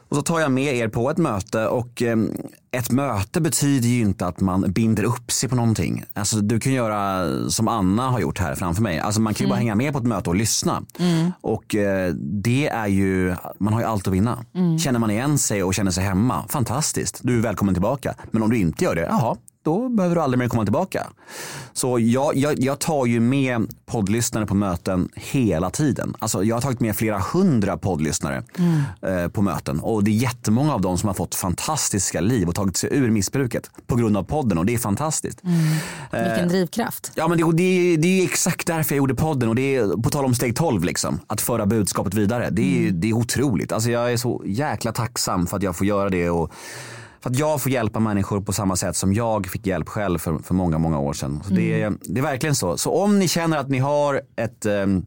[0.08, 2.16] Och så tar jag med er på ett möte och eh,
[2.70, 6.04] ett möte betyder ju inte att man binder upp sig på någonting.
[6.14, 8.98] Alltså du kan göra som Anna har gjort här framför mig.
[8.98, 9.66] Alltså man kan ju bara Mm.
[9.66, 10.82] hänga med på ett möte och lyssna.
[10.98, 11.32] Mm.
[11.40, 14.44] Och eh, det är ju, man har ju allt att vinna.
[14.54, 14.78] Mm.
[14.78, 17.20] Känner man igen sig och känner sig hemma, fantastiskt.
[17.22, 18.14] Du är välkommen tillbaka.
[18.30, 21.06] Men om du inte gör det, jaha, då behöver du aldrig mer komma tillbaka.
[21.72, 26.14] Så jag, jag, jag tar ju med poddlyssnare på möten hela tiden.
[26.18, 29.24] Alltså jag har tagit med flera hundra poddlyssnare Mm.
[29.24, 29.80] eh, på möten.
[29.80, 33.10] Och det är jättemånga av dem som har fått fantastiska liv och tagit sig ur
[33.10, 35.40] missbruket på grund av podden och det är fantastiskt.
[36.12, 37.12] Eh, Vilken drivkraft.
[37.14, 40.10] Ja men det, det, det är exakt därför jag gjorde podden och det är på
[40.10, 41.20] tal om steg 12 liksom.
[41.26, 42.48] Att föra budskapet vidare.
[42.50, 43.00] Det är, Mm.
[43.00, 43.72] det är otroligt.
[43.72, 46.52] Alltså jag är så jäkla tacksam för att jag får göra det och
[47.20, 50.38] för att jag får hjälpa människor på samma sätt som jag fick hjälp själv för,
[50.38, 51.40] för många, många år sedan.
[51.48, 51.98] Så det, är, Mm.
[52.02, 52.76] det är verkligen så.
[52.78, 55.06] Så om ni känner att ni har ett ehm,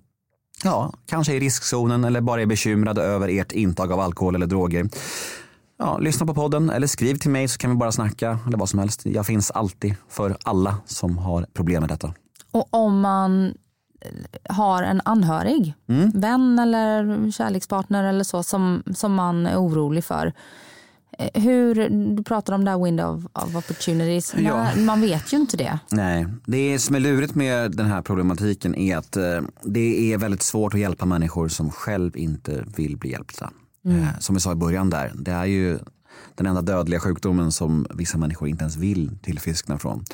[0.64, 4.90] Ja, kanske i riskzonen eller bara är bekymrade över ert intag av alkohol eller droger.
[5.80, 8.70] Ja, lyssna på podden eller skriv till mig så kan vi bara snacka eller vad
[8.70, 9.06] som helst.
[9.06, 12.14] Jag finns alltid för alla som har problem med detta.
[12.52, 13.54] Och om man
[14.02, 16.12] eh, har en anhörig, Mm.
[16.16, 20.34] vän eller kärlekspartner eller så som, som man är orolig för.
[21.34, 24.34] Hur, du pratar om det här window of, of opportunities.
[24.38, 24.76] Ja.
[24.76, 25.80] Man vet ju inte det.
[25.92, 30.42] Nej, det som är lurigt med den här problematiken är att eh, det är väldigt
[30.44, 33.52] svårt att hjälpa människor som själv inte vill bli hjälpta.
[33.86, 34.02] Mm.
[34.02, 35.80] Eh, som vi sa i början där, det är ju
[36.36, 40.06] den enda dödliga sjukdomen som vissa människor inte ens vill tillfriskna från.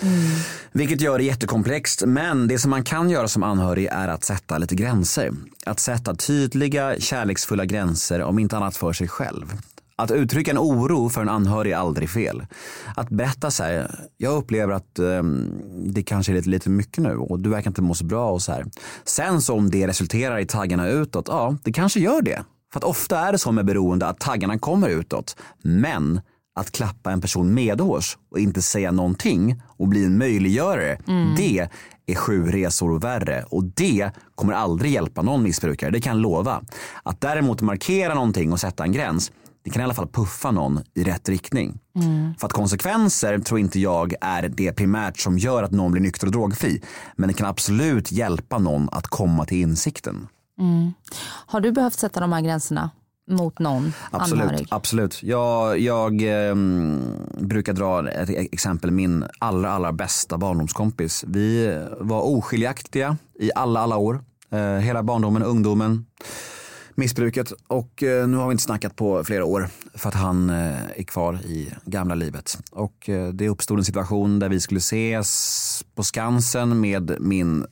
[0.72, 2.03] Vilket gör det jättekomplext.
[2.05, 5.32] Men det som man kan göra som anhörig är att sätta lite gränser.
[5.66, 9.53] Att sätta tydliga, kärleksfulla gränser, om inte annat för sig själv.
[10.02, 12.45] Att uttrycka en oro för en anhörig är aldrig fel.
[12.95, 17.16] Att berätta så här, jag upplever att um, det kanske är lite, lite mycket nu
[17.16, 18.66] och du verkar inte må så bra och så här.
[19.06, 22.43] Sen så om det resulterar i taggarna utåt, ja det kanske gör det.
[22.74, 25.36] För att ofta är det så med beroende att taggarna kommer utåt.
[25.62, 26.22] Men
[26.56, 31.36] att klappa en person medhårs och inte säga någonting och bli en möjliggörare, mm.
[31.36, 31.70] det
[32.06, 36.62] är sju resor värre och det kommer aldrig hjälpa någon missbrukare, det kan jag lova.
[37.04, 39.32] Att däremot markera någonting och sätta en gräns,
[39.68, 41.80] det kan i alla fall puffa någon i rätt riktning.
[41.95, 42.34] Mm.
[42.39, 46.28] För att konsekvenser tror inte jag är det primärt som gör att någon blir nykter
[46.28, 46.82] och drogfri.
[47.15, 50.28] Men det kan absolut hjälpa någon att komma till insikten.
[50.59, 50.93] Mm.
[51.45, 52.89] Har du behövt sätta de här gränserna
[53.30, 54.68] mot någon absolut, anhörig?
[54.72, 55.24] Absolut.
[55.24, 56.55] Jag, jag eh,
[57.39, 58.91] brukar dra ett exempel.
[58.91, 61.24] Min allra, allra bästa barndomskompis.
[61.28, 64.24] Vi var oskiljaktiga i alla, alla år.
[64.49, 66.05] Eh, hela barndomen, ungdomen,
[66.98, 67.54] missbruket.
[67.68, 71.04] Och eh, nu har vi inte snackat på flera år för att han eh, är
[71.04, 72.58] kvar i gamla livet.
[72.72, 77.66] Och eh, det uppstod en situation där vi skulle ses på Skansen med min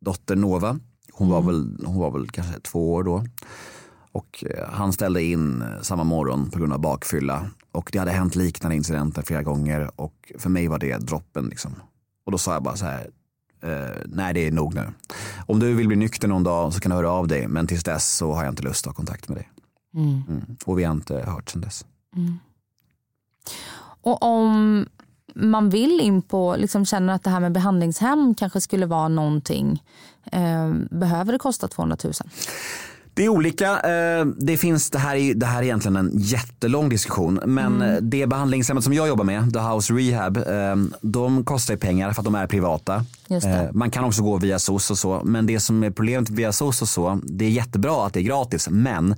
[0.00, 0.78] dotter Nova.
[1.12, 1.34] Hon, mm.
[1.34, 3.24] var, väl, hon var väl kanske två år då.
[4.12, 7.50] Och eh, han ställde in eh, samma morgon på grund av bakfylla.
[7.72, 11.48] Och det hade hänt liknande incidenter flera gånger och för mig var det droppen.
[11.48, 11.74] Liksom.
[12.26, 13.10] Och då sa jag bara så här,
[13.62, 14.92] eh, nej det är nog nu.
[15.46, 17.84] Om du vill bli nykter någon dag så kan du höra av dig men tills
[17.84, 19.50] dess så har jag inte lust att ha kontakt med dig.
[19.94, 20.22] Mm.
[20.28, 20.56] Mm.
[20.66, 21.84] Och vi har inte hört sedan dess.
[22.16, 22.38] Mm.
[24.02, 24.86] Och om
[25.34, 29.82] man vill in på, liksom känner att det här med behandlingshem kanske skulle vara någonting,
[30.32, 32.12] eh, behöver det kosta 200 000?
[33.14, 33.80] Det är olika.
[33.80, 37.40] Eh, det, finns, det, här är, det här är egentligen en jättelång diskussion.
[37.46, 38.10] Men mm.
[38.10, 42.24] det behandlingshemmet som jag jobbar med, The House Rehab, eh, de kostar pengar för att
[42.24, 43.04] de är privata.
[43.28, 45.20] Eh, man kan också gå via SOS och så.
[45.24, 48.24] Men det som är problemet via SOS och så, det är jättebra att det är
[48.24, 48.68] gratis.
[48.70, 49.14] Men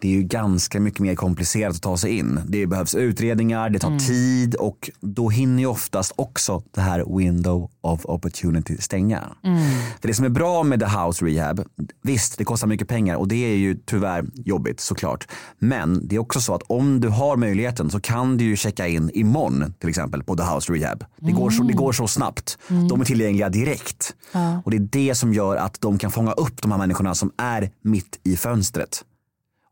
[0.00, 2.40] det är ju ganska mycket mer komplicerat att ta sig in.
[2.46, 3.98] Det behövs utredningar, det tar mm.
[3.98, 9.24] tid och då hinner ju oftast också det här window of opportunity stänga.
[9.44, 9.62] Mm.
[10.00, 11.64] För det som är bra med the house rehab,
[12.02, 15.28] visst det kostar mycket pengar och det är ju tyvärr jobbigt såklart.
[15.58, 18.86] Men det är också så att om du har möjligheten så kan du ju checka
[18.86, 21.04] in imorgon till exempel på the house rehab.
[21.16, 22.58] Det, går, så, det går så snabbt.
[22.70, 22.88] Mm.
[22.88, 24.14] De är tillgängliga direkt.
[24.32, 24.62] Ja.
[24.64, 27.32] Och det är det som gör att de kan fånga upp de här människorna som
[27.36, 29.04] är mitt i fönstret.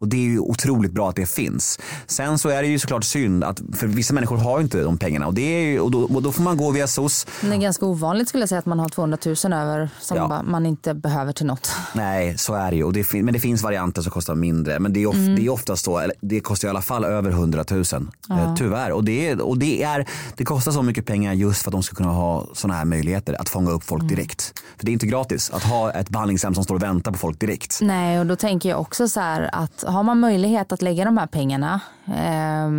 [0.00, 1.78] Och det är ju otroligt bra att det finns.
[2.06, 4.98] Sen så är det ju såklart synd att för vissa människor har ju inte de
[4.98, 7.26] pengarna och, det är ju, och, då, och då får man gå via SOS.
[7.40, 10.42] Det är ganska ovanligt skulle jag säga att man har 200 000 över som ja.
[10.42, 11.72] man inte behöver till något.
[11.92, 12.84] Nej, så är det ju.
[12.84, 14.78] Och det, men det finns varianter som kostar mindre.
[14.78, 15.36] Men det är, of, mm.
[15.36, 17.84] det är oftast så, det kostar i alla fall över 100 000.
[18.28, 18.40] Ja.
[18.40, 18.92] Eh, tyvärr.
[18.92, 21.96] Och, det, och det, är, det kostar så mycket pengar just för att de ska
[21.96, 24.14] kunna ha sådana här möjligheter att fånga upp folk mm.
[24.14, 24.52] direkt.
[24.76, 27.40] För det är inte gratis att ha ett behandlingshem som står och väntar på folk
[27.40, 27.78] direkt.
[27.82, 31.18] Nej, och då tänker jag också så här att har man möjlighet att lägga de
[31.18, 32.70] här pengarna, eh,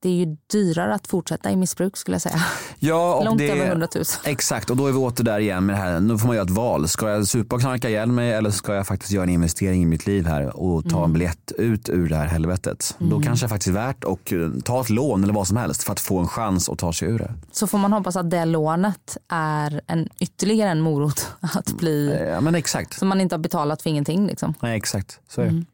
[0.00, 2.42] det är ju dyrare att fortsätta i missbruk skulle jag säga.
[2.78, 4.04] Ja, och Långt det, över 100 000.
[4.24, 6.00] Exakt, och då är vi åter där igen med det här.
[6.00, 6.88] Nu får man göra ett val.
[6.88, 9.86] Ska jag supa och knarka ihjäl mig eller ska jag faktiskt göra en investering i
[9.86, 11.04] mitt liv här och ta mm.
[11.04, 12.96] en biljett ut ur det här helvetet?
[13.00, 13.10] Mm.
[13.10, 15.82] Då kanske det faktiskt är värt att eh, ta ett lån eller vad som helst
[15.82, 17.34] för att få en chans att ta sig ur det.
[17.52, 22.40] Så får man hoppas att det lånet är en, ytterligare en morot att bli, ja,
[22.40, 22.98] men exakt.
[22.98, 24.26] så man inte har betalat för ingenting.
[24.26, 24.54] Liksom.
[24.60, 25.50] Nej, exakt, så är det.
[25.50, 25.66] Mm.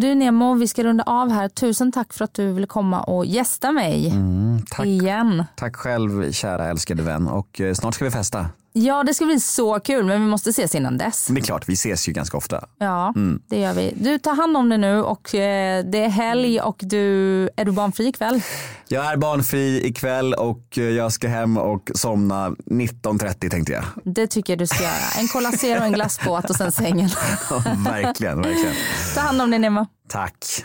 [0.00, 1.48] Du Nemo, vi ska runda av här.
[1.48, 4.86] Tusen tack för att du ville komma och gästa mig mm, tack.
[4.86, 5.44] igen.
[5.56, 8.46] Tack själv kära älskade vän och eh, snart ska vi festa.
[8.80, 11.26] Ja det ska bli så kul men vi måste ses innan dess.
[11.26, 12.64] Det är klart, vi ses ju ganska ofta.
[12.78, 13.42] Ja mm.
[13.48, 13.94] det gör vi.
[13.96, 17.72] Du tar hand om dig nu och eh, det är helg och du, är du
[17.72, 18.42] barnfri ikväll?
[18.88, 23.84] Jag är barnfri ikväll och eh, jag ska hem och somna 19.30 tänkte jag.
[24.04, 25.20] Det tycker jag du ska göra.
[25.20, 27.08] En Cola Zero, en glassbåt och sen sängen.
[27.84, 28.74] verkligen, verkligen.
[29.14, 29.86] Ta hand om dig Nemo.
[30.08, 30.64] Tack.